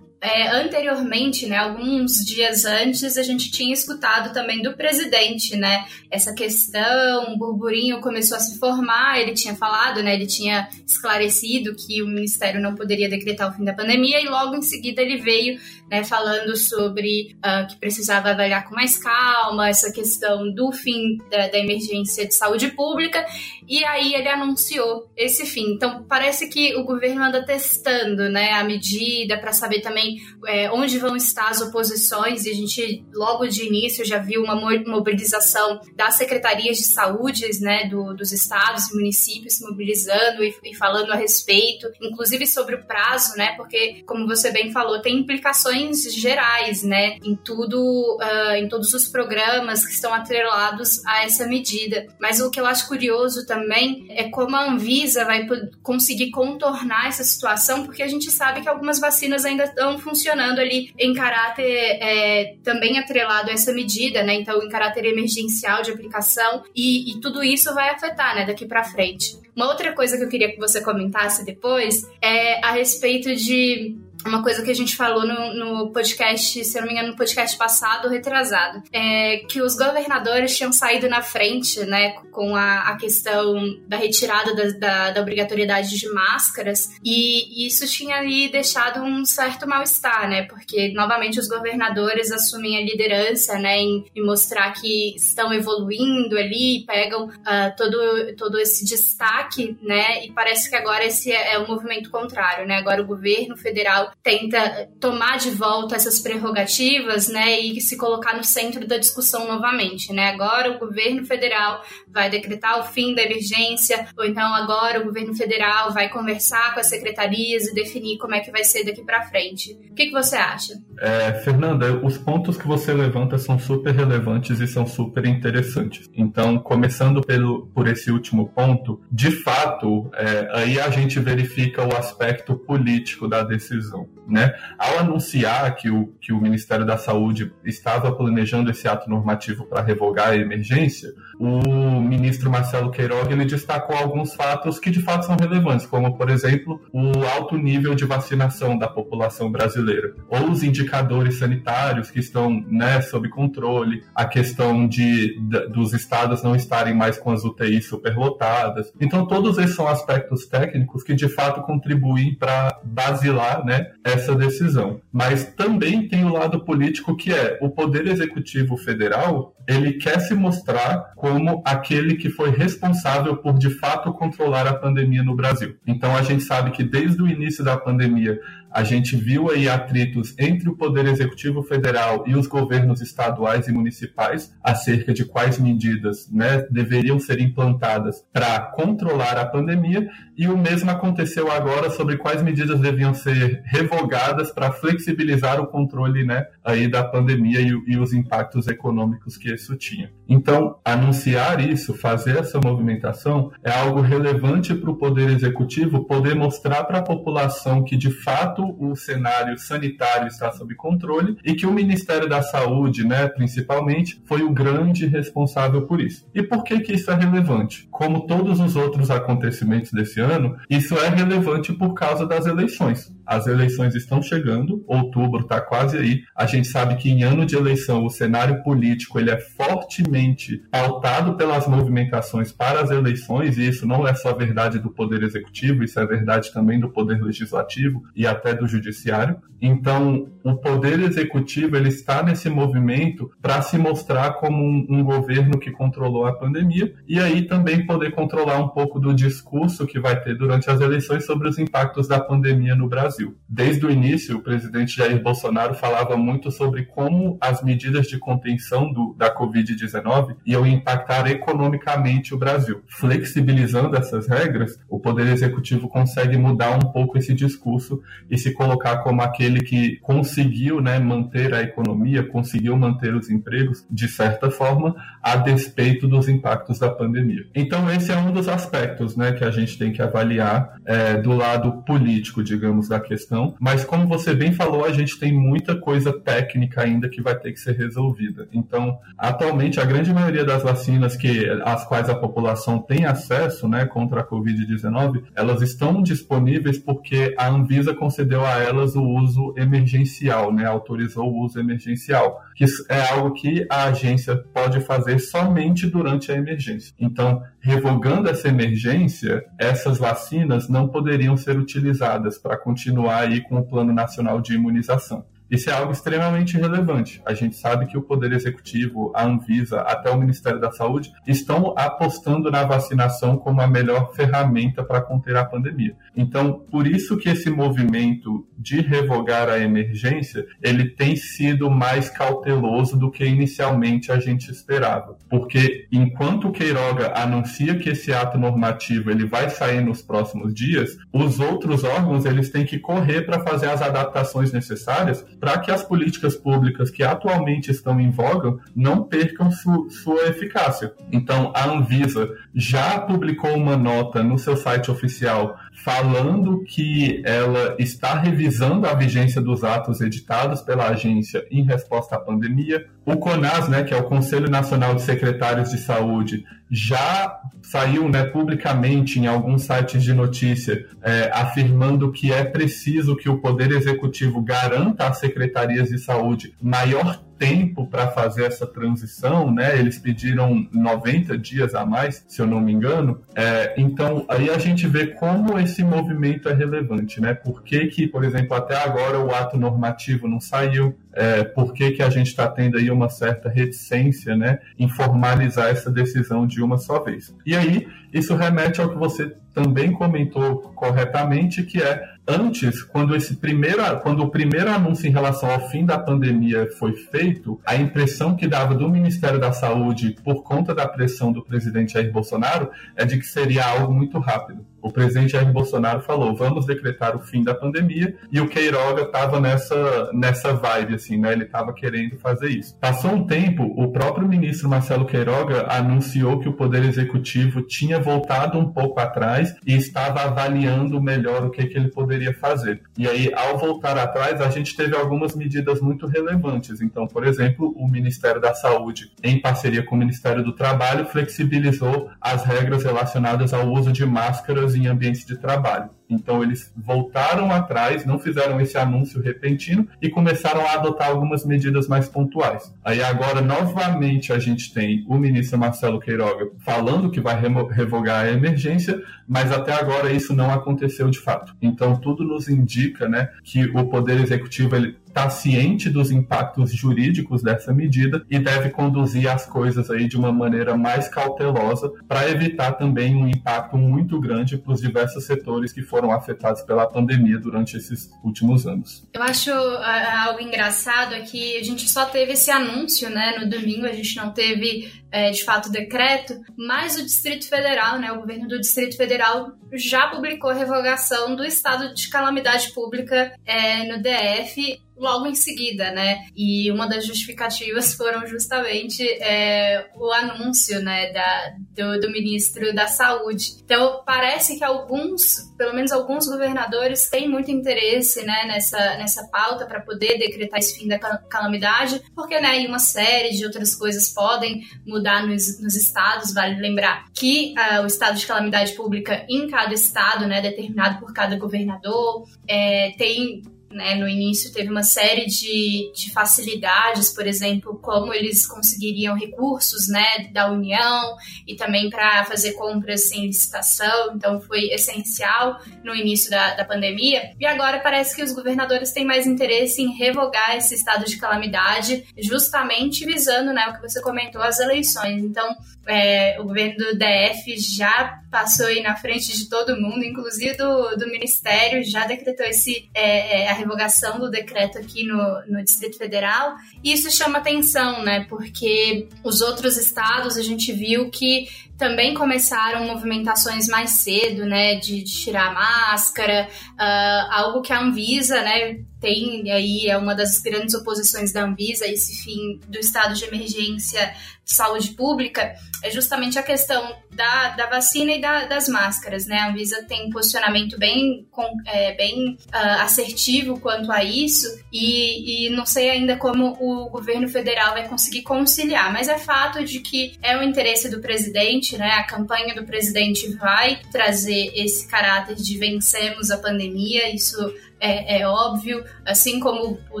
é, 0.22 0.48
anteriormente, 0.50 1.48
né, 1.48 1.56
alguns 1.56 2.24
dias 2.24 2.64
antes, 2.64 3.16
a 3.16 3.24
gente 3.24 3.50
tinha 3.50 3.74
escutado 3.74 4.32
também 4.32 4.62
do 4.62 4.76
presidente, 4.76 5.56
né, 5.56 5.84
essa 6.08 6.32
questão, 6.32 7.34
o 7.34 7.36
burburinho 7.36 8.00
começou 8.00 8.36
a 8.36 8.40
se 8.40 8.56
formar, 8.56 9.18
ele 9.18 9.32
tinha 9.34 9.56
falado, 9.56 10.00
né, 10.00 10.14
ele 10.14 10.26
tinha 10.26 10.68
esclarecido 10.86 11.74
que 11.74 12.00
o 12.04 12.06
ministério 12.06 12.60
não 12.60 12.76
poderia 12.76 13.08
decretar 13.08 13.50
o 13.50 13.52
fim 13.52 13.64
da 13.64 13.74
pandemia 13.74 14.20
e 14.22 14.28
logo 14.28 14.54
em 14.54 14.62
seguida 14.62 15.02
ele 15.02 15.16
veio, 15.16 15.58
né, 15.90 16.04
falando 16.04 16.56
sobre 16.56 17.36
uh, 17.38 17.66
que 17.66 17.76
precisava 17.80 18.30
avaliar 18.30 18.68
com 18.68 18.76
mais 18.76 18.96
calma 18.96 19.68
essa 19.68 19.92
questão 19.92 20.54
do 20.54 20.70
fim 20.70 21.18
da, 21.32 21.48
da 21.48 21.58
emergência 21.58 22.24
de 22.28 22.34
saúde 22.34 22.68
pública 22.68 23.26
e 23.68 23.84
aí 23.84 24.14
ele 24.14 24.28
anunciou 24.28 25.10
esse 25.16 25.44
fim. 25.46 25.72
Então 25.72 26.04
parece 26.08 26.48
que 26.48 26.76
o 26.76 26.84
governo 26.84 27.24
anda 27.24 27.44
testando, 27.44 28.28
né, 28.28 28.52
a 28.52 28.62
medida 28.62 29.36
para 29.38 29.52
saber 29.52 29.80
também 29.80 30.11
é, 30.46 30.70
onde 30.70 30.98
vão 30.98 31.16
estar 31.16 31.48
as 31.48 31.60
oposições, 31.60 32.44
e 32.44 32.50
a 32.50 32.54
gente 32.54 33.04
logo 33.12 33.46
de 33.46 33.66
início 33.66 34.04
já 34.04 34.18
viu 34.18 34.42
uma 34.42 34.54
mobilização 34.54 35.80
das 35.94 36.14
secretarias 36.14 36.76
de 36.78 36.84
saúde 36.84 37.48
né, 37.60 37.88
do, 37.88 38.14
dos 38.14 38.32
estados 38.32 38.90
e 38.90 38.94
municípios 38.94 39.54
se 39.54 39.64
mobilizando 39.64 40.42
e, 40.42 40.54
e, 40.64 40.74
falando 40.74 41.12
a 41.12 41.16
respeito, 41.16 41.90
inclusive 42.00 42.46
sobre 42.46 42.76
o 42.76 42.84
prazo, 42.84 43.36
né, 43.36 43.54
porque, 43.56 44.02
como 44.06 44.26
você 44.26 44.50
bem 44.50 44.72
falou, 44.72 45.00
tem 45.00 45.18
implicações 45.18 46.02
gerais 46.14 46.82
né, 46.82 47.18
em 47.22 47.36
tudo, 47.36 48.18
uh, 48.20 48.54
em 48.56 48.68
todos 48.68 48.92
os 48.94 49.08
programas 49.08 49.84
que 49.84 49.92
estão 49.92 50.12
atrelados 50.12 51.04
a 51.06 51.24
essa 51.24 51.46
medida. 51.46 52.06
Mas 52.20 52.40
o 52.40 52.50
que 52.50 52.60
eu 52.60 52.66
acho 52.66 52.88
curioso 52.88 53.46
também 53.46 54.06
é 54.10 54.28
como 54.28 54.56
a 54.56 54.70
Anvisa 54.70 55.24
vai 55.24 55.46
conseguir 55.82 56.30
contornar 56.30 57.08
essa 57.08 57.24
situação, 57.24 57.84
porque 57.84 58.02
a 58.02 58.08
gente 58.08 58.30
sabe 58.30 58.62
que 58.62 58.68
algumas 58.68 58.98
vacinas 58.98 59.44
ainda 59.44 59.64
estão 59.64 59.98
funcionando 60.02 60.58
ali 60.58 60.92
em 60.98 61.14
caráter 61.14 61.62
é, 61.64 62.56
também 62.62 62.98
atrelado 62.98 63.50
a 63.50 63.52
essa 63.52 63.72
medida, 63.72 64.22
né? 64.22 64.34
Então, 64.34 64.62
em 64.62 64.68
caráter 64.68 65.04
emergencial 65.04 65.82
de 65.82 65.90
aplicação, 65.90 66.64
e, 66.74 67.12
e 67.12 67.20
tudo 67.20 67.42
isso 67.42 67.72
vai 67.74 67.90
afetar, 67.90 68.34
né, 68.34 68.44
daqui 68.44 68.66
para 68.66 68.84
frente. 68.84 69.38
Uma 69.54 69.68
outra 69.68 69.92
coisa 69.92 70.16
que 70.16 70.24
eu 70.24 70.28
queria 70.28 70.50
que 70.50 70.58
você 70.58 70.80
comentasse 70.80 71.44
depois 71.44 72.08
é 72.20 72.64
a 72.64 72.72
respeito 72.72 73.34
de 73.36 73.96
uma 74.26 74.42
coisa 74.42 74.62
que 74.62 74.70
a 74.70 74.74
gente 74.74 74.96
falou 74.96 75.26
no, 75.26 75.54
no, 75.54 75.92
podcast, 75.92 76.64
se 76.64 76.76
eu 76.76 76.82
não 76.82 76.88
me 76.88 76.94
engano, 76.94 77.10
no 77.10 77.16
podcast 77.16 77.56
passado, 77.56 78.08
retrasado, 78.08 78.82
é 78.92 79.38
que 79.48 79.60
os 79.60 79.76
governadores 79.76 80.56
tinham 80.56 80.72
saído 80.72 81.08
na 81.08 81.22
frente, 81.22 81.80
né, 81.84 82.12
com 82.30 82.54
a, 82.54 82.90
a 82.90 82.96
questão 82.96 83.54
da 83.86 83.96
retirada 83.96 84.54
da, 84.54 84.70
da, 84.78 85.10
da, 85.10 85.20
obrigatoriedade 85.20 85.98
de 85.98 86.08
máscaras, 86.10 86.90
e 87.04 87.66
isso 87.66 87.86
tinha 87.86 88.16
ali 88.16 88.50
deixado 88.50 89.02
um 89.02 89.24
certo 89.24 89.66
mal-estar, 89.66 90.28
né, 90.28 90.42
porque 90.42 90.92
novamente 90.92 91.38
os 91.38 91.48
governadores 91.48 92.30
assumem 92.30 92.76
a 92.76 92.80
liderança, 92.80 93.58
né, 93.58 93.78
em, 93.78 94.04
em 94.14 94.24
mostrar 94.24 94.72
que 94.72 95.14
estão 95.16 95.52
evoluindo 95.52 96.38
ali, 96.38 96.84
pegam 96.86 97.26
uh, 97.26 97.76
todo, 97.76 98.36
todo 98.36 98.58
esse 98.58 98.84
destaque, 98.84 99.76
né, 99.82 100.24
e 100.24 100.32
parece 100.32 100.70
que 100.70 100.76
agora 100.76 101.04
esse 101.04 101.32
é, 101.32 101.54
é 101.54 101.58
um 101.58 101.66
movimento 101.66 102.10
contrário, 102.10 102.66
né, 102.66 102.76
agora 102.76 103.02
o 103.02 103.06
governo 103.06 103.56
federal 103.56 104.11
tenta 104.22 104.88
tomar 105.00 105.38
de 105.38 105.50
volta 105.50 105.96
essas 105.96 106.20
prerrogativas, 106.20 107.28
né, 107.28 107.60
e 107.60 107.80
se 107.80 107.96
colocar 107.96 108.36
no 108.36 108.44
centro 108.44 108.86
da 108.86 108.98
discussão 108.98 109.46
novamente, 109.46 110.12
né? 110.12 110.30
Agora 110.30 110.70
o 110.72 110.78
governo 110.78 111.24
federal 111.24 111.82
vai 112.08 112.30
decretar 112.30 112.80
o 112.80 112.84
fim 112.84 113.14
da 113.14 113.22
emergência, 113.22 114.06
ou 114.16 114.24
então 114.24 114.54
agora 114.54 115.00
o 115.00 115.04
governo 115.04 115.34
federal 115.34 115.92
vai 115.92 116.08
conversar 116.08 116.74
com 116.74 116.80
as 116.80 116.88
secretarias 116.88 117.66
e 117.66 117.74
definir 117.74 118.18
como 118.18 118.34
é 118.34 118.40
que 118.40 118.50
vai 118.50 118.64
ser 118.64 118.84
daqui 118.84 119.04
para 119.04 119.24
frente. 119.24 119.72
O 119.90 119.94
que, 119.94 120.06
que 120.06 120.12
você 120.12 120.36
acha? 120.36 120.74
É, 121.00 121.32
Fernanda, 121.44 121.94
os 122.04 122.18
pontos 122.18 122.56
que 122.56 122.66
você 122.66 122.92
levanta 122.92 123.38
são 123.38 123.58
super 123.58 123.94
relevantes 123.94 124.60
e 124.60 124.66
são 124.66 124.86
super 124.86 125.24
interessantes. 125.24 126.08
Então, 126.14 126.58
começando 126.58 127.20
pelo, 127.22 127.66
por 127.74 127.88
esse 127.88 128.10
último 128.10 128.48
ponto, 128.48 129.00
de 129.10 129.30
fato, 129.30 130.10
é, 130.14 130.48
aí 130.52 130.80
a 130.80 130.90
gente 130.90 131.18
verifica 131.18 131.82
o 131.82 131.96
aspecto 131.96 132.56
político 132.56 133.28
da 133.28 133.42
decisão. 133.42 134.01
now. 134.02 134.21
Né? 134.26 134.52
Ao 134.78 134.98
anunciar 134.98 135.74
que 135.74 135.90
o, 135.90 136.12
que 136.20 136.32
o 136.32 136.40
Ministério 136.40 136.86
da 136.86 136.96
Saúde 136.96 137.52
estava 137.64 138.12
planejando 138.12 138.70
esse 138.70 138.86
ato 138.86 139.10
normativo 139.10 139.66
para 139.66 139.82
revogar 139.82 140.28
a 140.28 140.36
emergência, 140.36 141.10
o 141.38 142.00
ministro 142.00 142.50
Marcelo 142.50 142.90
Queiroga 142.90 143.32
ele 143.32 143.44
destacou 143.44 143.96
alguns 143.96 144.34
fatos 144.34 144.78
que 144.78 144.90
de 144.90 145.00
fato 145.00 145.26
são 145.26 145.36
relevantes, 145.36 145.86
como, 145.86 146.16
por 146.16 146.30
exemplo, 146.30 146.80
o 146.92 147.24
alto 147.34 147.56
nível 147.56 147.94
de 147.94 148.04
vacinação 148.04 148.78
da 148.78 148.88
população 148.88 149.50
brasileira, 149.50 150.14
ou 150.28 150.50
os 150.50 150.62
indicadores 150.62 151.38
sanitários 151.38 152.10
que 152.10 152.20
estão 152.20 152.64
né, 152.68 153.00
sob 153.00 153.28
controle, 153.28 154.04
a 154.14 154.24
questão 154.24 154.86
de, 154.86 155.38
de 155.40 155.68
dos 155.68 155.92
estados 155.92 156.42
não 156.42 156.54
estarem 156.54 156.94
mais 156.94 157.18
com 157.18 157.30
as 157.30 157.44
UTIs 157.44 157.86
superlotadas. 157.86 158.92
Então, 159.00 159.26
todos 159.26 159.58
esses 159.58 159.74
são 159.74 159.88
aspectos 159.88 160.46
técnicos 160.46 161.02
que 161.02 161.14
de 161.14 161.28
fato 161.28 161.62
contribuem 161.62 162.34
para 162.34 162.80
basilar 162.84 163.64
né, 163.64 163.92
essa 164.12 164.34
decisão. 164.34 165.00
Mas 165.12 165.44
também 165.54 166.08
tem 166.08 166.24
o 166.24 166.32
lado 166.32 166.64
político 166.64 167.16
que 167.16 167.32
é 167.32 167.58
o 167.60 167.70
Poder 167.70 168.06
Executivo 168.06 168.76
Federal, 168.76 169.54
ele 169.68 169.94
quer 169.94 170.20
se 170.20 170.34
mostrar 170.34 171.12
como 171.16 171.62
aquele 171.64 172.16
que 172.16 172.28
foi 172.28 172.50
responsável 172.50 173.36
por 173.36 173.58
de 173.58 173.70
fato 173.70 174.12
controlar 174.12 174.66
a 174.66 174.74
pandemia 174.74 175.22
no 175.22 175.36
Brasil. 175.36 175.76
Então 175.86 176.16
a 176.16 176.22
gente 176.22 176.42
sabe 176.42 176.70
que 176.72 176.82
desde 176.82 177.22
o 177.22 177.28
início 177.28 177.64
da 177.64 177.76
pandemia 177.76 178.38
a 178.72 178.82
gente 178.82 179.16
viu 179.16 179.50
aí 179.50 179.68
atritos 179.68 180.34
entre 180.38 180.68
o 180.68 180.76
Poder 180.76 181.06
Executivo 181.06 181.62
Federal 181.62 182.24
e 182.26 182.34
os 182.34 182.46
governos 182.46 183.00
estaduais 183.00 183.68
e 183.68 183.72
municipais 183.72 184.54
acerca 184.62 185.12
de 185.12 185.24
quais 185.24 185.58
medidas 185.58 186.30
né, 186.30 186.66
deveriam 186.70 187.20
ser 187.20 187.40
implantadas 187.40 188.24
para 188.32 188.58
controlar 188.60 189.36
a 189.36 189.46
pandemia, 189.46 190.08
e 190.36 190.48
o 190.48 190.56
mesmo 190.56 190.90
aconteceu 190.90 191.50
agora 191.50 191.90
sobre 191.90 192.16
quais 192.16 192.42
medidas 192.42 192.80
deviam 192.80 193.12
ser 193.12 193.62
revogadas 193.64 194.50
para 194.50 194.72
flexibilizar 194.72 195.60
o 195.60 195.66
controle 195.66 196.24
né, 196.24 196.46
aí 196.64 196.88
da 196.88 197.02
pandemia 197.02 197.60
e, 197.60 197.72
e 197.86 197.98
os 197.98 198.12
impactos 198.12 198.66
econômicos 198.66 199.36
que 199.36 199.52
isso 199.52 199.76
tinha. 199.76 200.10
Então, 200.28 200.76
anunciar 200.84 201.60
isso, 201.60 201.94
fazer 201.94 202.36
essa 202.38 202.60
movimentação, 202.62 203.50
é 203.62 203.70
algo 203.70 204.00
relevante 204.00 204.74
para 204.74 204.90
o 204.90 204.96
Poder 204.96 205.30
Executivo 205.30 206.04
poder 206.04 206.34
mostrar 206.34 206.84
para 206.84 206.98
a 206.98 207.02
população 207.02 207.82
que, 207.82 207.96
de 207.96 208.10
fato, 208.10 208.76
o 208.78 208.94
cenário 208.94 209.58
sanitário 209.58 210.28
está 210.28 210.50
sob 210.52 210.74
controle 210.74 211.36
e 211.44 211.54
que 211.54 211.66
o 211.66 211.72
Ministério 211.72 212.28
da 212.28 212.42
Saúde, 212.42 213.06
né, 213.06 213.28
principalmente, 213.28 214.22
foi 214.24 214.42
o 214.42 214.52
grande 214.52 215.06
responsável 215.06 215.86
por 215.86 216.00
isso. 216.00 216.26
E 216.34 216.42
por 216.42 216.64
que 216.64 216.80
que 216.80 216.92
isso 216.92 217.10
é 217.10 217.14
relevante? 217.14 217.88
Como 217.90 218.26
todos 218.26 218.60
os 218.60 218.76
outros 218.76 219.10
acontecimentos 219.10 219.92
desse 219.92 220.20
ano, 220.20 220.56
isso 220.68 220.96
é 220.96 221.08
relevante 221.08 221.72
por 221.72 221.94
causa 221.94 222.26
das 222.26 222.46
eleições. 222.46 223.12
As 223.26 223.46
eleições 223.46 223.94
estão 223.94 224.20
chegando, 224.20 224.84
outubro 224.86 225.40
está 225.40 225.60
quase 225.60 225.96
aí. 225.96 226.22
A 226.34 226.46
gente 226.56 226.68
sabe 226.68 226.96
que 226.96 227.10
em 227.10 227.22
ano 227.22 227.44
de 227.44 227.56
eleição 227.56 228.04
o 228.04 228.10
cenário 228.10 228.62
político 228.62 229.18
ele 229.18 229.30
é 229.30 229.38
fortemente 229.38 230.62
pautado 230.70 231.34
pelas 231.36 231.66
movimentações 231.66 232.52
para 232.52 232.80
as 232.80 232.90
eleições, 232.90 233.58
e 233.58 233.68
isso 233.68 233.86
não 233.86 234.06
é 234.06 234.14
só 234.14 234.34
verdade 234.34 234.78
do 234.78 234.90
Poder 234.90 235.22
Executivo, 235.22 235.82
isso 235.82 235.98
é 235.98 236.06
verdade 236.06 236.52
também 236.52 236.78
do 236.78 236.90
Poder 236.90 237.22
Legislativo 237.22 238.02
e 238.14 238.26
até 238.26 238.54
do 238.54 238.66
Judiciário. 238.66 239.36
Então, 239.60 240.26
o 240.42 240.56
Poder 240.56 240.98
Executivo 240.98 241.76
ele 241.76 241.88
está 241.88 242.20
nesse 242.20 242.50
movimento 242.50 243.30
para 243.40 243.62
se 243.62 243.78
mostrar 243.78 244.32
como 244.32 244.60
um, 244.60 244.86
um 244.90 245.04
governo 245.04 245.56
que 245.56 245.70
controlou 245.70 246.26
a 246.26 246.32
pandemia 246.32 246.92
e 247.06 247.20
aí 247.20 247.42
também 247.42 247.86
poder 247.86 248.10
controlar 248.10 248.58
um 248.58 248.68
pouco 248.68 248.98
do 248.98 249.14
discurso 249.14 249.86
que 249.86 250.00
vai 250.00 250.20
ter 250.20 250.36
durante 250.36 250.68
as 250.68 250.80
eleições 250.80 251.24
sobre 251.24 251.48
os 251.48 251.58
impactos 251.58 252.08
da 252.08 252.18
pandemia 252.18 252.74
no 252.74 252.88
Brasil. 252.88 253.36
Desde 253.48 253.86
o 253.86 253.90
início, 253.90 254.38
o 254.38 254.42
presidente 254.42 254.96
Jair 254.96 255.22
Bolsonaro 255.22 255.74
falava 255.74 256.16
muito 256.16 256.41
sobre 256.50 256.84
como 256.84 257.36
as 257.40 257.62
medidas 257.62 258.06
de 258.06 258.18
contenção 258.18 258.92
do, 258.92 259.14
da 259.18 259.34
Covid-19 259.34 260.36
iam 260.46 260.66
impactar 260.66 261.30
economicamente 261.30 262.34
o 262.34 262.38
Brasil. 262.38 262.82
Flexibilizando 262.88 263.96
essas 263.96 264.28
regras, 264.28 264.78
o 264.88 264.98
Poder 264.98 265.26
Executivo 265.28 265.88
consegue 265.88 266.36
mudar 266.36 266.72
um 266.72 266.92
pouco 266.92 267.18
esse 267.18 267.34
discurso 267.34 268.02
e 268.30 268.38
se 268.38 268.52
colocar 268.52 268.98
como 268.98 269.22
aquele 269.22 269.60
que 269.60 269.98
conseguiu 270.02 270.80
né, 270.80 270.98
manter 270.98 271.54
a 271.54 271.62
economia, 271.62 272.22
conseguiu 272.22 272.76
manter 272.76 273.14
os 273.14 273.30
empregos, 273.30 273.84
de 273.90 274.08
certa 274.08 274.50
forma, 274.50 274.94
a 275.22 275.36
despeito 275.36 276.08
dos 276.08 276.28
impactos 276.28 276.78
da 276.78 276.90
pandemia. 276.90 277.46
Então, 277.54 277.90
esse 277.90 278.12
é 278.12 278.16
um 278.16 278.32
dos 278.32 278.48
aspectos 278.48 279.16
né, 279.16 279.32
que 279.32 279.44
a 279.44 279.50
gente 279.50 279.78
tem 279.78 279.92
que 279.92 280.02
avaliar 280.02 280.76
é, 280.84 281.16
do 281.16 281.32
lado 281.32 281.82
político, 281.84 282.42
digamos, 282.42 282.88
da 282.88 283.00
questão, 283.00 283.54
mas 283.60 283.84
como 283.84 284.06
você 284.06 284.34
bem 284.34 284.52
falou, 284.52 284.84
a 284.84 284.92
gente 284.92 285.18
tem 285.18 285.32
muita 285.32 285.76
coisa 285.76 286.12
técnica 286.32 286.80
ainda 286.80 287.10
que 287.10 287.20
vai 287.20 287.38
ter 287.38 287.52
que 287.52 287.60
ser 287.60 287.76
resolvida. 287.76 288.48
Então, 288.54 288.98
atualmente, 289.18 289.78
a 289.78 289.84
grande 289.84 290.14
maioria 290.14 290.44
das 290.44 290.62
vacinas 290.62 291.14
que 291.14 291.46
as 291.62 291.86
quais 291.86 292.08
a 292.08 292.14
população 292.14 292.78
tem 292.78 293.04
acesso, 293.04 293.68
né, 293.68 293.84
contra 293.84 294.20
a 294.20 294.26
COVID-19, 294.26 295.24
elas 295.34 295.60
estão 295.60 296.02
disponíveis 296.02 296.78
porque 296.78 297.34
a 297.36 297.48
Anvisa 297.48 297.92
concedeu 297.94 298.46
a 298.46 298.58
elas 298.58 298.96
o 298.96 299.02
uso 299.02 299.52
emergencial, 299.58 300.50
né, 300.50 300.64
autorizou 300.64 301.30
o 301.30 301.44
uso 301.44 301.60
emergencial, 301.60 302.40
que 302.56 302.64
é 302.88 303.10
algo 303.10 303.34
que 303.34 303.66
a 303.68 303.84
agência 303.84 304.34
pode 304.54 304.80
fazer 304.80 305.18
somente 305.18 305.86
durante 305.86 306.32
a 306.32 306.34
emergência. 306.34 306.94
Então, 306.98 307.42
revogando 307.60 308.30
essa 308.30 308.48
emergência, 308.48 309.44
essas 309.58 309.98
vacinas 309.98 310.66
não 310.68 310.88
poderiam 310.88 311.36
ser 311.36 311.58
utilizadas 311.58 312.38
para 312.38 312.56
continuar 312.56 313.20
aí 313.24 313.42
com 313.42 313.58
o 313.58 313.64
Plano 313.64 313.92
Nacional 313.92 314.40
de 314.40 314.54
Imunização. 314.54 315.24
Isso 315.52 315.68
é 315.68 315.72
algo 315.74 315.92
extremamente 315.92 316.56
relevante. 316.56 317.20
A 317.26 317.34
gente 317.34 317.56
sabe 317.56 317.84
que 317.84 317.98
o 317.98 318.00
Poder 318.00 318.32
Executivo, 318.32 319.12
a 319.14 319.26
Anvisa, 319.26 319.82
até 319.82 320.08
o 320.10 320.16
Ministério 320.16 320.58
da 320.58 320.72
Saúde 320.72 321.12
estão 321.26 321.74
apostando 321.76 322.50
na 322.50 322.64
vacinação 322.64 323.36
como 323.36 323.60
a 323.60 323.66
melhor 323.66 324.14
ferramenta 324.14 324.82
para 324.82 325.02
conter 325.02 325.36
a 325.36 325.44
pandemia. 325.44 325.94
Então, 326.16 326.64
por 326.70 326.86
isso 326.86 327.18
que 327.18 327.28
esse 327.28 327.50
movimento 327.50 328.46
de 328.56 328.80
revogar 328.80 329.50
a 329.50 329.58
emergência, 329.58 330.46
ele 330.62 330.88
tem 330.88 331.16
sido 331.16 331.68
mais 331.68 332.08
cauteloso 332.08 332.96
do 332.96 333.10
que 333.10 333.24
inicialmente 333.24 334.10
a 334.10 334.18
gente 334.18 334.50
esperava. 334.50 335.18
Porque 335.28 335.86
enquanto 335.92 336.48
o 336.48 336.52
Queiroga 336.52 337.12
anuncia 337.14 337.74
que 337.74 337.90
esse 337.90 338.10
ato 338.10 338.38
normativo 338.38 339.10
ele 339.10 339.26
vai 339.26 339.50
sair 339.50 339.82
nos 339.82 340.00
próximos 340.00 340.54
dias, 340.54 340.96
os 341.12 341.40
outros 341.40 341.84
órgãos 341.84 342.24
eles 342.24 342.48
têm 342.48 342.64
que 342.64 342.78
correr 342.78 343.22
para 343.22 343.40
fazer 343.40 343.68
as 343.68 343.82
adaptações 343.82 344.50
necessárias 344.50 345.22
para 345.42 345.58
que 345.58 345.72
as 345.72 345.82
políticas 345.82 346.36
públicas 346.36 346.88
que 346.88 347.02
atualmente 347.02 347.68
estão 347.68 348.00
em 348.00 348.12
voga 348.12 348.58
não 348.76 349.02
percam 349.02 349.50
su 349.50 349.90
sua 349.90 350.28
eficácia. 350.28 350.94
Então, 351.10 351.52
a 351.52 351.68
Anvisa 351.68 352.30
já 352.54 353.00
publicou 353.00 353.52
uma 353.56 353.76
nota 353.76 354.22
no 354.22 354.38
seu 354.38 354.56
site 354.56 354.88
oficial 354.88 355.58
falando 355.84 356.62
que 356.64 357.22
ela 357.24 357.74
está 357.78 358.14
revisando 358.14 358.86
a 358.86 358.94
vigência 358.94 359.40
dos 359.40 359.64
atos 359.64 360.00
editados 360.00 360.60
pela 360.60 360.88
agência 360.88 361.44
em 361.50 361.64
resposta 361.64 362.14
à 362.14 362.20
pandemia. 362.20 362.86
O 363.04 363.16
CONAS, 363.16 363.68
né, 363.68 363.82
que 363.82 363.92
é 363.92 363.96
o 363.96 364.04
Conselho 364.04 364.48
Nacional 364.48 364.94
de 364.94 365.02
Secretários 365.02 365.70
de 365.70 365.78
Saúde, 365.78 366.44
já 366.70 367.40
saiu 367.62 368.08
né, 368.08 368.24
publicamente 368.24 369.18
em 369.18 369.26
alguns 369.26 369.62
sites 369.62 370.02
de 370.02 370.12
notícia 370.12 370.86
é, 371.02 371.30
afirmando 371.34 372.12
que 372.12 372.32
é 372.32 372.44
preciso 372.44 373.16
que 373.16 373.28
o 373.28 373.38
Poder 373.38 373.72
Executivo 373.72 374.40
garanta 374.40 375.08
às 375.08 375.18
secretarias 375.18 375.88
de 375.88 375.98
saúde 375.98 376.54
maior 376.62 377.20
tempo 377.42 377.88
para 377.88 378.06
fazer 378.06 378.44
essa 378.44 378.64
transição, 378.64 379.52
né? 379.52 379.76
Eles 379.76 379.98
pediram 379.98 380.64
90 380.70 381.36
dias 381.36 381.74
a 381.74 381.84
mais, 381.84 382.24
se 382.28 382.40
eu 382.40 382.46
não 382.46 382.60
me 382.60 382.72
engano. 382.72 383.20
É, 383.34 383.74
então, 383.76 384.24
aí 384.28 384.48
a 384.48 384.58
gente 384.58 384.86
vê 384.86 385.08
como 385.08 385.58
esse 385.58 385.82
movimento 385.82 386.48
é 386.48 386.54
relevante, 386.54 387.20
né? 387.20 387.34
Por 387.34 387.64
que, 387.64 387.88
que, 387.88 388.06
por 388.06 388.22
exemplo, 388.22 388.56
até 388.56 388.76
agora 388.76 389.18
o 389.18 389.34
ato 389.34 389.58
normativo 389.58 390.28
não 390.28 390.38
saiu? 390.38 390.96
É, 391.14 391.44
por 391.44 391.72
que, 391.74 391.92
que 391.92 392.02
a 392.02 392.10
gente 392.10 392.28
está 392.28 392.48
tendo 392.48 392.78
aí 392.78 392.90
uma 392.90 393.08
certa 393.08 393.48
reticência, 393.48 394.34
né? 394.34 394.58
Em 394.78 394.88
formalizar 394.88 395.68
essa 395.68 395.90
decisão 395.90 396.46
de 396.46 396.62
uma 396.62 396.78
só 396.78 397.00
vez. 397.00 397.34
E 397.44 397.54
aí, 397.54 397.86
isso 398.12 398.34
remete 398.34 398.80
ao 398.80 398.88
que 398.88 398.96
você 398.96 399.34
também 399.54 399.92
comentou 399.92 400.72
corretamente, 400.74 401.62
que 401.62 401.82
é 401.82 402.02
antes, 402.26 402.82
quando 402.82 403.14
esse 403.14 403.36
primeiro, 403.36 403.82
quando 404.00 404.22
o 404.22 404.30
primeiro 404.30 404.70
anúncio 404.70 405.06
em 405.06 405.12
relação 405.12 405.50
ao 405.50 405.68
fim 405.68 405.84
da 405.84 405.98
pandemia 405.98 406.68
foi 406.78 406.94
feito, 406.94 407.60
a 407.64 407.76
impressão 407.76 408.36
que 408.36 408.46
dava 408.46 408.74
do 408.74 408.88
Ministério 408.88 409.38
da 409.38 409.52
Saúde 409.52 410.16
por 410.24 410.42
conta 410.42 410.74
da 410.74 410.88
pressão 410.88 411.32
do 411.32 411.42
presidente 411.42 411.94
Jair 411.94 412.12
Bolsonaro 412.12 412.70
é 412.96 413.04
de 413.04 413.18
que 413.18 413.26
seria 413.26 413.66
algo 413.66 413.92
muito 413.92 414.18
rápido. 414.18 414.64
O 414.82 414.90
presidente 414.90 415.32
Jair 415.32 415.50
Bolsonaro 415.52 416.00
falou: 416.00 416.34
vamos 416.34 416.66
decretar 416.66 417.16
o 417.16 417.20
fim 417.20 417.44
da 417.44 417.54
pandemia, 417.54 418.16
e 418.30 418.40
o 418.40 418.48
Queiroga 418.48 419.02
estava 419.02 419.40
nessa, 419.40 420.10
nessa 420.12 420.52
vibe, 420.52 420.96
assim, 420.96 421.16
né? 421.16 421.32
Ele 421.32 421.44
estava 421.44 421.72
querendo 421.72 422.18
fazer 422.18 422.48
isso. 422.48 422.76
Passou 422.78 423.12
um 423.12 423.26
tempo, 423.26 423.62
o 423.62 423.92
próprio 423.92 424.26
ministro 424.26 424.68
Marcelo 424.68 425.06
Queiroga 425.06 425.66
anunciou 425.68 426.40
que 426.40 426.48
o 426.48 426.52
Poder 426.52 426.84
Executivo 426.84 427.62
tinha 427.62 428.00
voltado 428.00 428.58
um 428.58 428.72
pouco 428.72 428.98
atrás 428.98 429.54
e 429.66 429.76
estava 429.76 430.22
avaliando 430.22 431.00
melhor 431.00 431.44
o 431.44 431.50
que, 431.50 431.66
que 431.66 431.78
ele 431.78 431.90
poderia 431.90 432.34
fazer. 432.34 432.82
E 432.98 433.06
aí, 433.06 433.30
ao 433.34 433.56
voltar 433.58 433.96
atrás, 433.96 434.40
a 434.40 434.50
gente 434.50 434.74
teve 434.76 434.96
algumas 434.96 435.36
medidas 435.36 435.80
muito 435.80 436.06
relevantes. 436.06 436.80
Então, 436.80 437.06
por 437.06 437.24
exemplo, 437.24 437.72
o 437.76 437.88
Ministério 437.88 438.40
da 438.40 438.54
Saúde, 438.54 439.12
em 439.22 439.40
parceria 439.40 439.84
com 439.84 439.94
o 439.94 439.98
Ministério 439.98 440.42
do 440.42 440.52
Trabalho, 440.52 441.06
flexibilizou 441.06 442.10
as 442.20 442.44
regras 442.44 442.84
relacionadas 442.84 443.54
ao 443.54 443.68
uso 443.68 443.92
de 443.92 444.04
máscaras 444.04 444.71
em 444.74 444.86
ambientes 444.86 445.24
de 445.24 445.36
trabalho. 445.36 445.90
Então 446.12 446.42
eles 446.42 446.72
voltaram 446.76 447.50
atrás, 447.50 448.04
não 448.04 448.18
fizeram 448.18 448.60
esse 448.60 448.76
anúncio 448.76 449.22
repentino 449.22 449.88
e 450.00 450.10
começaram 450.10 450.60
a 450.66 450.74
adotar 450.74 451.08
algumas 451.08 451.44
medidas 451.44 451.88
mais 451.88 452.08
pontuais. 452.08 452.74
Aí 452.84 453.02
agora 453.02 453.40
novamente 453.40 454.32
a 454.32 454.38
gente 454.38 454.72
tem 454.74 455.04
o 455.08 455.16
ministro 455.16 455.58
Marcelo 455.58 456.00
Queiroga 456.00 456.50
falando 456.58 457.10
que 457.10 457.20
vai 457.20 457.40
revogar 457.70 458.24
a 458.26 458.30
emergência, 458.30 459.02
mas 459.26 459.50
até 459.50 459.72
agora 459.72 460.12
isso 460.12 460.34
não 460.34 460.50
aconteceu 460.50 461.08
de 461.08 461.18
fato. 461.18 461.54
Então 461.62 461.96
tudo 461.96 462.24
nos 462.24 462.48
indica, 462.48 463.08
né, 463.08 463.30
que 463.42 463.64
o 463.74 463.86
poder 463.86 464.20
executivo 464.20 464.76
ele 464.76 464.96
está 465.12 465.28
ciente 465.28 465.90
dos 465.90 466.10
impactos 466.10 466.72
jurídicos 466.72 467.42
dessa 467.42 467.72
medida 467.72 468.24
e 468.30 468.38
deve 468.38 468.70
conduzir 468.70 469.30
as 469.30 469.44
coisas 469.46 469.90
aí 469.90 470.08
de 470.08 470.16
uma 470.16 470.32
maneira 470.32 470.74
mais 470.76 471.06
cautelosa 471.06 471.92
para 472.08 472.28
evitar 472.30 472.72
também 472.72 473.14
um 473.14 473.28
impacto 473.28 473.76
muito 473.76 474.18
grande 474.18 474.56
para 474.56 474.72
os 474.72 474.80
diversos 474.80 475.24
setores 475.26 475.72
que 475.72 475.82
foram 475.82 476.10
afetados 476.10 476.62
pela 476.62 476.88
pandemia 476.88 477.38
durante 477.38 477.76
esses 477.76 478.10
últimos 478.24 478.66
anos. 478.66 479.06
Eu 479.12 479.22
acho 479.22 479.50
algo 479.50 480.40
engraçado 480.40 481.14
é 481.14 481.20
que 481.20 481.58
a 481.58 481.62
gente 481.62 481.88
só 481.88 482.06
teve 482.06 482.32
esse 482.32 482.50
anúncio, 482.50 483.10
né, 483.10 483.36
no 483.38 483.48
domingo, 483.48 483.84
a 483.84 483.92
gente 483.92 484.16
não 484.16 484.30
teve 484.30 484.90
é, 485.10 485.30
de 485.30 485.44
fato 485.44 485.70
decreto, 485.70 486.40
mas 486.56 486.96
o 486.96 487.02
Distrito 487.02 487.46
Federal, 487.46 487.98
né, 487.98 488.10
o 488.12 488.20
governo 488.20 488.48
do 488.48 488.58
Distrito 488.58 488.96
Federal 488.96 489.52
já 489.74 490.08
publicou 490.08 490.50
a 490.50 490.54
revogação 490.54 491.36
do 491.36 491.44
estado 491.44 491.94
de 491.94 492.08
calamidade 492.08 492.72
pública 492.72 493.34
é, 493.44 493.84
no 493.88 494.02
DF 494.02 494.80
logo 495.02 495.26
em 495.26 495.34
seguida, 495.34 495.90
né? 495.90 496.24
E 496.36 496.70
uma 496.70 496.88
das 496.88 497.04
justificativas 497.04 497.92
foram 497.98 498.26
justamente 498.26 499.02
é, 499.20 499.90
o 499.96 500.10
anúncio, 500.12 500.80
né, 500.80 501.12
da, 501.12 501.54
do, 501.74 502.00
do, 502.00 502.12
ministro 502.12 502.72
da 502.74 502.86
Saúde. 502.86 503.56
Então 503.64 504.02
parece 504.06 504.56
que 504.56 504.64
alguns, 504.64 505.52
pelo 505.58 505.74
menos 505.74 505.90
alguns 505.90 506.26
governadores, 506.26 507.10
têm 507.10 507.28
muito 507.28 507.50
interesse, 507.50 508.24
né, 508.24 508.44
nessa, 508.46 508.78
nessa 508.96 509.28
pauta 509.28 509.66
para 509.66 509.80
poder 509.80 510.18
decretar 510.18 510.60
esse 510.60 510.78
fim 510.78 510.86
da 510.86 510.98
calamidade, 510.98 512.00
porque, 512.14 512.40
né, 512.40 512.62
e 512.62 512.66
uma 512.66 512.78
série 512.78 513.30
de 513.30 513.44
outras 513.44 513.74
coisas 513.74 514.08
podem 514.10 514.62
mudar 514.86 515.26
nos, 515.26 515.60
nos 515.60 515.74
estados. 515.74 516.32
Vale 516.32 516.60
lembrar 516.60 517.06
que 517.12 517.54
uh, 517.58 517.82
o 517.82 517.86
estado 517.86 518.16
de 518.18 518.26
calamidade 518.26 518.72
pública 518.74 519.26
em 519.28 519.48
cada 519.48 519.74
estado, 519.74 520.26
né, 520.26 520.40
determinado 520.40 521.00
por 521.00 521.12
cada 521.12 521.36
governador, 521.36 522.24
é, 522.46 522.92
tem 522.96 523.42
né, 523.72 523.94
no 523.94 524.08
início 524.08 524.52
teve 524.52 524.70
uma 524.70 524.82
série 524.82 525.26
de, 525.26 525.92
de 525.94 526.12
facilidades, 526.12 527.10
por 527.10 527.26
exemplo, 527.26 527.78
como 527.80 528.12
eles 528.12 528.46
conseguiriam 528.46 529.16
recursos 529.16 529.88
né, 529.88 530.28
da 530.32 530.50
União 530.50 531.16
e 531.46 531.54
também 531.54 531.90
para 531.90 532.24
fazer 532.24 532.52
compras 532.52 533.08
sem 533.08 533.26
licitação, 533.26 534.14
então 534.14 534.40
foi 534.40 534.68
essencial 534.68 535.60
no 535.82 535.94
início 535.94 536.30
da, 536.30 536.54
da 536.54 536.64
pandemia. 536.64 537.32
E 537.38 537.46
agora 537.46 537.80
parece 537.80 538.14
que 538.14 538.22
os 538.22 538.32
governadores 538.32 538.92
têm 538.92 539.04
mais 539.04 539.26
interesse 539.26 539.82
em 539.82 539.96
revogar 539.96 540.56
esse 540.56 540.74
estado 540.74 541.04
de 541.04 541.16
calamidade, 541.16 542.04
justamente 542.18 543.04
visando 543.04 543.52
né, 543.52 543.66
o 543.68 543.74
que 543.74 543.82
você 543.82 544.00
comentou, 544.00 544.42
as 544.42 544.60
eleições. 544.60 545.22
Então, 545.22 545.54
é, 545.86 546.40
o 546.40 546.44
governo 546.44 546.76
do 546.76 546.98
DF 546.98 547.58
já 547.58 548.21
passou 548.32 548.66
aí 548.66 548.82
na 548.82 548.96
frente 548.96 549.36
de 549.36 549.46
todo 549.46 549.78
mundo, 549.78 550.02
inclusive 550.02 550.56
do, 550.56 550.96
do 550.96 551.06
Ministério, 551.06 551.84
já 551.84 552.06
decretou 552.06 552.46
esse, 552.46 552.88
é, 552.94 553.42
é, 553.42 553.50
a 553.50 553.52
revogação 553.52 554.18
do 554.18 554.30
decreto 554.30 554.78
aqui 554.78 555.04
no, 555.04 555.42
no 555.46 555.62
Distrito 555.62 555.98
Federal. 555.98 556.56
E 556.82 556.94
isso 556.94 557.10
chama 557.10 557.38
atenção, 557.38 558.02
né? 558.02 558.24
Porque 558.30 559.06
os 559.22 559.42
outros 559.42 559.76
estados 559.76 560.38
a 560.38 560.42
gente 560.42 560.72
viu 560.72 561.10
que 561.10 561.46
também 561.78 562.14
começaram 562.14 562.86
movimentações 562.86 563.66
mais 563.66 563.90
cedo, 563.90 564.44
né, 564.44 564.76
de, 564.76 565.02
de 565.02 565.12
tirar 565.12 565.48
a 565.48 565.52
máscara, 565.52 566.48
uh, 566.74 567.32
algo 567.32 567.62
que 567.62 567.72
a 567.72 567.80
Anvisa, 567.80 568.40
né, 568.42 568.78
tem 569.02 569.50
aí 569.50 569.88
é 569.88 569.98
uma 569.98 570.14
das 570.14 570.40
grandes 570.40 570.74
oposições 570.74 571.32
da 571.32 571.42
Anvisa 571.42 571.84
esse 571.86 572.22
fim 572.22 572.60
do 572.68 572.78
estado 572.78 573.14
de 573.14 573.24
emergência 573.24 574.14
de 574.44 574.54
saúde 574.54 574.90
pública 574.92 575.54
é 575.82 575.90
justamente 575.90 576.38
a 576.38 576.42
questão 576.42 576.96
da, 577.10 577.48
da 577.50 577.66
vacina 577.66 578.12
e 578.12 578.20
da, 578.20 578.44
das 578.44 578.68
máscaras, 578.68 579.26
né? 579.26 579.38
A 579.38 579.50
Anvisa 579.50 579.84
tem 579.84 580.06
um 580.06 580.10
posicionamento 580.10 580.78
bem, 580.78 581.26
com, 581.30 581.44
é, 581.66 581.94
bem 581.94 582.34
uh, 582.34 582.82
assertivo 582.82 583.58
quanto 583.60 583.90
a 583.90 584.02
isso 584.02 584.46
e, 584.72 585.46
e 585.46 585.50
não 585.50 585.66
sei 585.66 585.90
ainda 585.90 586.16
como 586.16 586.56
o 586.60 586.88
governo 586.88 587.28
federal 587.28 587.72
vai 587.72 587.88
conseguir 587.88 588.22
conciliar, 588.22 588.92
mas 588.92 589.08
é 589.08 589.18
fato 589.18 589.64
de 589.64 589.80
que 589.80 590.16
é 590.22 590.36
o 590.36 590.42
interesse 590.42 590.88
do 590.88 591.00
presidente, 591.00 591.61
né? 591.76 591.90
A 591.92 592.04
campanha 592.04 592.54
do 592.54 592.64
presidente 592.64 593.32
vai 593.34 593.80
trazer 593.90 594.52
esse 594.54 594.86
caráter 594.88 595.36
de 595.36 595.58
vencemos 595.58 596.30
a 596.30 596.38
pandemia, 596.38 597.14
isso 597.14 597.36
é, 597.82 598.20
é, 598.20 598.28
óbvio, 598.28 598.84
assim 599.04 599.40
como 599.40 599.76
o 599.90 600.00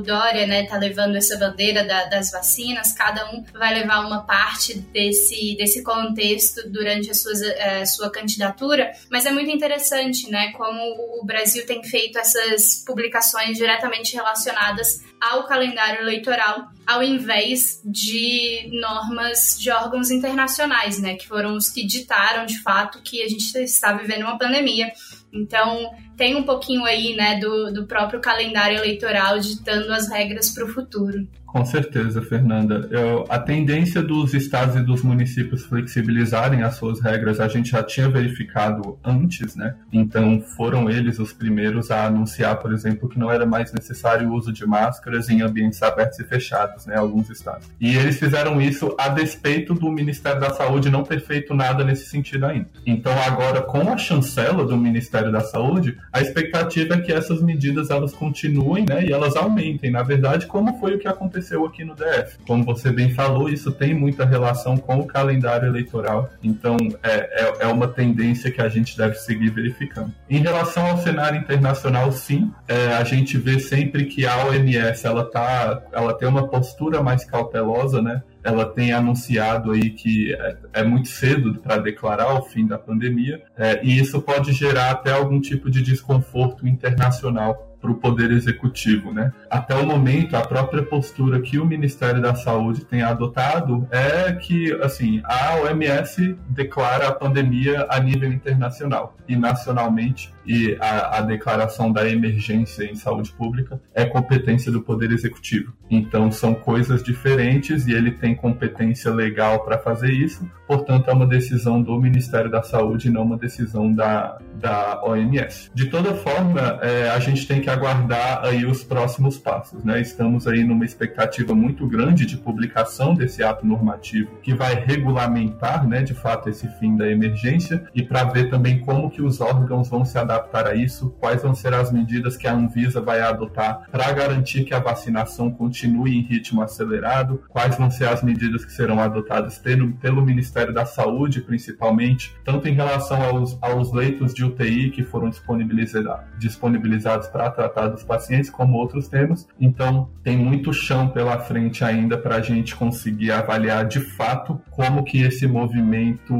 Dória 0.00 0.46
né, 0.46 0.64
tá 0.66 0.78
levando 0.78 1.16
essa 1.16 1.36
bandeira 1.36 1.82
da, 1.84 2.04
das 2.04 2.30
vacinas, 2.30 2.92
cada 2.92 3.28
um 3.32 3.42
vai 3.52 3.74
levar 3.74 4.06
uma 4.06 4.22
parte 4.22 4.78
desse, 4.78 5.56
desse 5.56 5.82
contexto 5.82 6.70
durante 6.70 7.10
a 7.10 7.14
sua, 7.14 7.32
a 7.80 7.84
sua 7.84 8.08
candidatura, 8.08 8.92
mas 9.10 9.26
é 9.26 9.32
muito 9.32 9.50
interessante 9.50 10.30
né, 10.30 10.52
como 10.52 10.80
o 11.20 11.24
Brasil 11.26 11.66
tem 11.66 11.82
feito 11.82 12.20
essas 12.20 12.84
publicações 12.86 13.58
diretamente 13.58 14.14
relacionadas 14.14 15.02
ao 15.20 15.44
calendário 15.48 16.02
eleitoral, 16.02 16.68
ao 16.86 17.02
invés 17.02 17.80
de 17.84 18.70
normas 18.80 19.56
de 19.58 19.72
órgãos 19.72 20.10
internacionais, 20.12 21.00
né, 21.00 21.16
que 21.16 21.26
foram 21.26 21.56
os 21.56 21.68
que 21.68 21.84
ditaram 21.84 22.46
de 22.46 22.62
fato 22.62 23.02
que 23.02 23.22
a 23.22 23.28
gente 23.28 23.56
está 23.58 23.92
vivendo 23.92 24.22
uma 24.22 24.38
pandemia. 24.38 24.92
Então, 25.32 25.90
tem 26.22 26.36
um 26.36 26.44
pouquinho 26.44 26.84
aí, 26.84 27.16
né, 27.16 27.40
do, 27.40 27.72
do 27.72 27.84
próprio 27.84 28.20
calendário 28.20 28.78
eleitoral 28.78 29.40
ditando 29.40 29.92
as 29.92 30.08
regras 30.08 30.50
para 30.50 30.64
o 30.64 30.68
futuro. 30.68 31.26
Com 31.52 31.66
certeza, 31.66 32.22
Fernanda. 32.22 32.88
Eu, 32.90 33.26
a 33.28 33.38
tendência 33.38 34.02
dos 34.02 34.32
estados 34.32 34.74
e 34.74 34.80
dos 34.80 35.02
municípios 35.02 35.66
flexibilizarem 35.66 36.62
as 36.62 36.76
suas 36.76 36.98
regras 36.98 37.40
a 37.40 37.46
gente 37.46 37.72
já 37.72 37.82
tinha 37.82 38.08
verificado 38.08 38.98
antes, 39.04 39.54
né? 39.54 39.74
Então 39.92 40.40
foram 40.56 40.88
eles 40.88 41.18
os 41.18 41.30
primeiros 41.30 41.90
a 41.90 42.06
anunciar, 42.06 42.56
por 42.56 42.72
exemplo, 42.72 43.06
que 43.06 43.18
não 43.18 43.30
era 43.30 43.44
mais 43.44 43.70
necessário 43.70 44.30
o 44.30 44.32
uso 44.32 44.50
de 44.50 44.64
máscaras 44.64 45.28
em 45.28 45.42
ambientes 45.42 45.82
abertos 45.82 46.18
e 46.20 46.24
fechados, 46.24 46.86
né? 46.86 46.96
Alguns 46.96 47.28
estados. 47.28 47.68
E 47.78 47.96
eles 47.96 48.18
fizeram 48.18 48.58
isso 48.58 48.94
a 48.96 49.10
despeito 49.10 49.74
do 49.74 49.92
Ministério 49.92 50.40
da 50.40 50.54
Saúde 50.54 50.88
não 50.88 51.02
ter 51.02 51.20
feito 51.20 51.52
nada 51.52 51.84
nesse 51.84 52.06
sentido 52.06 52.46
ainda. 52.46 52.68
Então 52.86 53.12
agora, 53.26 53.60
com 53.60 53.92
a 53.92 53.98
chancela 53.98 54.64
do 54.64 54.78
Ministério 54.78 55.30
da 55.30 55.40
Saúde, 55.40 55.98
a 56.10 56.22
expectativa 56.22 56.94
é 56.94 57.00
que 57.02 57.12
essas 57.12 57.42
medidas 57.42 57.90
elas 57.90 58.14
continuem, 58.14 58.86
né? 58.88 59.04
E 59.04 59.12
elas 59.12 59.36
aumentem. 59.36 59.90
Na 59.90 60.02
verdade, 60.02 60.46
como 60.46 60.78
foi 60.80 60.94
o 60.94 60.98
que 60.98 61.06
aconteceu 61.06 61.41
aconteceu 61.42 61.66
aqui 61.66 61.84
no 61.84 61.94
DF. 61.94 62.38
Como 62.46 62.64
você 62.64 62.90
bem 62.90 63.10
falou, 63.10 63.48
isso 63.48 63.72
tem 63.72 63.92
muita 63.92 64.24
relação 64.24 64.76
com 64.76 65.00
o 65.00 65.06
calendário 65.06 65.68
eleitoral, 65.68 66.30
então 66.42 66.76
é, 67.02 67.10
é, 67.10 67.54
é 67.60 67.66
uma 67.66 67.88
tendência 67.88 68.50
que 68.50 68.60
a 68.60 68.68
gente 68.68 68.96
deve 68.96 69.16
seguir 69.16 69.50
verificando. 69.50 70.12
Em 70.30 70.38
relação 70.38 70.86
ao 70.86 70.98
cenário 70.98 71.38
internacional, 71.38 72.12
sim, 72.12 72.52
é, 72.68 72.94
a 72.94 73.04
gente 73.04 73.36
vê 73.36 73.58
sempre 73.58 74.06
que 74.06 74.24
a 74.24 74.46
OMS 74.46 75.06
ela, 75.06 75.28
tá, 75.28 75.82
ela 75.92 76.14
tem 76.14 76.28
uma 76.28 76.46
postura 76.48 77.02
mais 77.02 77.24
cautelosa, 77.24 78.00
né? 78.00 78.22
ela 78.44 78.66
tem 78.66 78.92
anunciado 78.92 79.70
aí 79.70 79.90
que 79.90 80.34
é, 80.34 80.56
é 80.72 80.82
muito 80.82 81.08
cedo 81.08 81.54
para 81.60 81.76
declarar 81.76 82.34
o 82.34 82.42
fim 82.42 82.66
da 82.66 82.76
pandemia, 82.76 83.40
é, 83.56 83.80
e 83.84 83.98
isso 83.98 84.20
pode 84.20 84.52
gerar 84.52 84.90
até 84.90 85.12
algum 85.12 85.40
tipo 85.40 85.70
de 85.70 85.80
desconforto 85.80 86.66
internacional 86.66 87.71
para 87.82 87.90
o 87.90 87.96
Poder 87.96 88.30
Executivo. 88.30 89.12
Né? 89.12 89.32
Até 89.50 89.74
o 89.74 89.84
momento, 89.84 90.36
a 90.36 90.40
própria 90.40 90.82
postura 90.84 91.40
que 91.40 91.58
o 91.58 91.66
Ministério 91.66 92.22
da 92.22 92.34
Saúde 92.36 92.84
tem 92.84 93.02
adotado 93.02 93.86
é 93.90 94.32
que 94.32 94.72
assim, 94.80 95.20
a 95.24 95.56
OMS 95.56 96.38
declara 96.48 97.08
a 97.08 97.12
pandemia 97.12 97.86
a 97.90 97.98
nível 97.98 98.32
internacional 98.32 99.16
e 99.28 99.34
nacionalmente 99.34 100.32
e 100.46 100.76
a, 100.80 101.18
a, 101.18 101.20
declaração 101.22 101.92
da 101.92 102.08
emergência 102.08 102.84
em 102.84 102.94
saúde 102.94 103.32
pública 103.32 103.80
é 103.94 104.04
competência 104.04 104.72
do 104.72 104.82
Poder 104.82 105.10
Executivo. 105.12 105.72
Então 105.90 106.30
são 106.32 106.54
coisas 106.54 107.02
diferentes 107.02 107.86
e 107.86 107.92
ele 107.92 108.10
tem 108.10 108.34
competência 108.34 109.12
legal 109.12 109.64
para 109.64 109.78
fazer 109.78 110.10
isso, 110.10 110.48
portanto 110.66 111.08
é 111.08 111.12
uma 111.12 111.26
decisão 111.26 111.80
do 111.80 112.00
Ministério 112.00 112.50
da 112.50 112.62
Saúde 112.62 113.08
e 113.08 113.10
não 113.10 113.22
uma 113.22 113.36
decisão 113.36 113.92
da, 113.92 114.38
da 114.54 115.02
OMS. 115.04 115.70
De 115.74 115.86
toda 115.86 116.14
forma, 116.14 116.78
é, 116.82 117.10
a 117.10 117.18
gente 117.18 117.46
tem 117.46 117.60
que 117.60 117.70
aguardar 117.70 118.44
aí 118.44 118.64
os 118.64 118.82
próximos 118.82 119.38
passos. 119.38 119.84
Né? 119.84 120.00
Estamos 120.00 120.46
aí 120.46 120.64
numa 120.64 120.84
expectativa 120.84 121.54
muito 121.54 121.86
grande 121.86 122.26
de 122.26 122.36
publicação 122.36 123.14
desse 123.14 123.42
ato 123.42 123.66
normativo 123.66 124.30
que 124.42 124.54
vai 124.54 124.74
regulamentar, 124.74 125.86
né, 125.86 126.02
de 126.02 126.14
fato, 126.14 126.48
esse 126.48 126.68
fim 126.78 126.96
da 126.96 127.08
emergência 127.08 127.84
e 127.94 128.02
para 128.02 128.24
ver 128.24 128.50
também 128.50 128.80
como 128.80 129.10
que 129.10 129.22
os 129.22 129.40
órgãos 129.40 129.88
vão 129.88 130.04
se 130.04 130.18
adaptar 130.18 130.31
adaptar 130.32 130.66
a 130.66 130.74
isso, 130.74 131.10
quais 131.20 131.42
vão 131.42 131.54
ser 131.54 131.74
as 131.74 131.92
medidas 131.92 132.36
que 132.36 132.48
a 132.48 132.54
Anvisa 132.54 133.00
vai 133.00 133.20
adotar 133.20 133.88
para 133.90 134.10
garantir 134.12 134.64
que 134.64 134.74
a 134.74 134.80
vacinação 134.80 135.50
continue 135.50 136.16
em 136.16 136.22
ritmo 136.22 136.62
acelerado, 136.62 137.42
quais 137.48 137.76
vão 137.76 137.90
ser 137.90 138.08
as 138.08 138.22
medidas 138.22 138.64
que 138.64 138.72
serão 138.72 139.00
adotadas 139.00 139.58
pelo, 139.58 139.92
pelo 139.94 140.22
Ministério 140.22 140.72
da 140.72 140.86
Saúde, 140.86 141.42
principalmente, 141.42 142.34
tanto 142.44 142.68
em 142.68 142.72
relação 142.72 143.22
aos, 143.22 143.58
aos 143.60 143.92
leitos 143.92 144.32
de 144.32 144.44
UTI 144.44 144.90
que 144.90 145.02
foram 145.02 145.28
disponibilizados, 145.28 146.22
disponibilizados 146.38 147.28
para 147.28 147.50
tratar 147.50 147.88
dos 147.88 148.02
pacientes, 148.02 148.50
como 148.50 148.78
outros 148.78 149.08
temas. 149.08 149.46
Então, 149.60 150.08
tem 150.22 150.36
muito 150.36 150.72
chão 150.72 151.08
pela 151.08 151.38
frente 151.38 151.84
ainda 151.84 152.16
para 152.16 152.36
a 152.36 152.40
gente 152.40 152.74
conseguir 152.74 153.32
avaliar 153.32 153.86
de 153.86 154.00
fato 154.00 154.60
como 154.70 155.04
que 155.04 155.22
esse 155.22 155.46
movimento 155.46 156.34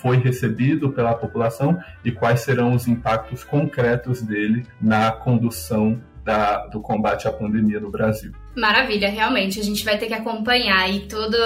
foi 0.00 0.18
recebido 0.18 0.90
pela 0.90 1.14
população 1.14 1.78
e 2.04 2.10
quais 2.10 2.40
serão 2.40 2.74
os 2.74 2.86
impactos 2.86 3.13
impactos 3.14 3.44
concretos 3.44 4.22
dele 4.22 4.66
na 4.80 5.12
condução 5.12 6.02
da, 6.24 6.66
do 6.66 6.80
combate 6.80 7.28
à 7.28 7.32
pandemia 7.32 7.78
no 7.78 7.90
Brasil. 7.90 8.32
Maravilha, 8.56 9.10
realmente. 9.10 9.60
A 9.60 9.62
gente 9.62 9.84
vai 9.84 9.98
ter 9.98 10.06
que 10.06 10.14
acompanhar 10.14 10.78
aí 10.78 11.00
todo, 11.00 11.36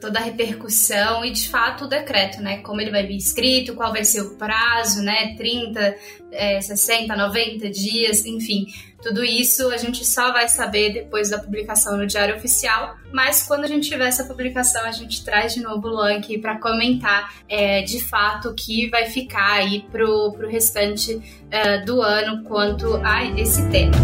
toda 0.00 0.18
a 0.18 0.22
repercussão 0.22 1.24
e, 1.24 1.30
de 1.30 1.48
fato, 1.48 1.84
o 1.84 1.88
decreto, 1.88 2.42
né? 2.42 2.58
Como 2.58 2.80
ele 2.80 2.90
vai 2.90 3.06
vir 3.06 3.16
escrito, 3.16 3.74
qual 3.74 3.92
vai 3.92 4.04
ser 4.04 4.22
o 4.22 4.36
prazo, 4.36 5.02
né? 5.02 5.36
30, 5.36 5.96
é, 6.32 6.60
60, 6.60 7.14
90 7.14 7.70
dias, 7.70 8.26
enfim. 8.26 8.66
Tudo 9.06 9.24
isso 9.24 9.70
a 9.70 9.76
gente 9.76 10.04
só 10.04 10.32
vai 10.32 10.48
saber 10.48 10.92
depois 10.92 11.30
da 11.30 11.38
publicação 11.38 11.96
no 11.96 12.08
Diário 12.08 12.34
Oficial, 12.34 12.96
mas 13.12 13.40
quando 13.40 13.62
a 13.62 13.68
gente 13.68 13.88
tiver 13.88 14.08
essa 14.08 14.24
publicação, 14.24 14.82
a 14.82 14.90
gente 14.90 15.24
traz 15.24 15.54
de 15.54 15.62
novo 15.62 15.86
o 15.86 15.90
Luan 15.92 16.16
aqui 16.16 16.36
para 16.38 16.58
comentar 16.58 17.32
é, 17.48 17.82
de 17.82 18.02
fato 18.02 18.48
o 18.48 18.54
que 18.54 18.90
vai 18.90 19.06
ficar 19.06 19.52
aí 19.52 19.86
pro, 19.92 20.32
pro 20.32 20.48
restante 20.48 21.22
é, 21.52 21.78
do 21.84 22.02
ano 22.02 22.42
quanto 22.42 22.96
a 22.96 23.24
esse 23.38 23.70
tema. 23.70 23.94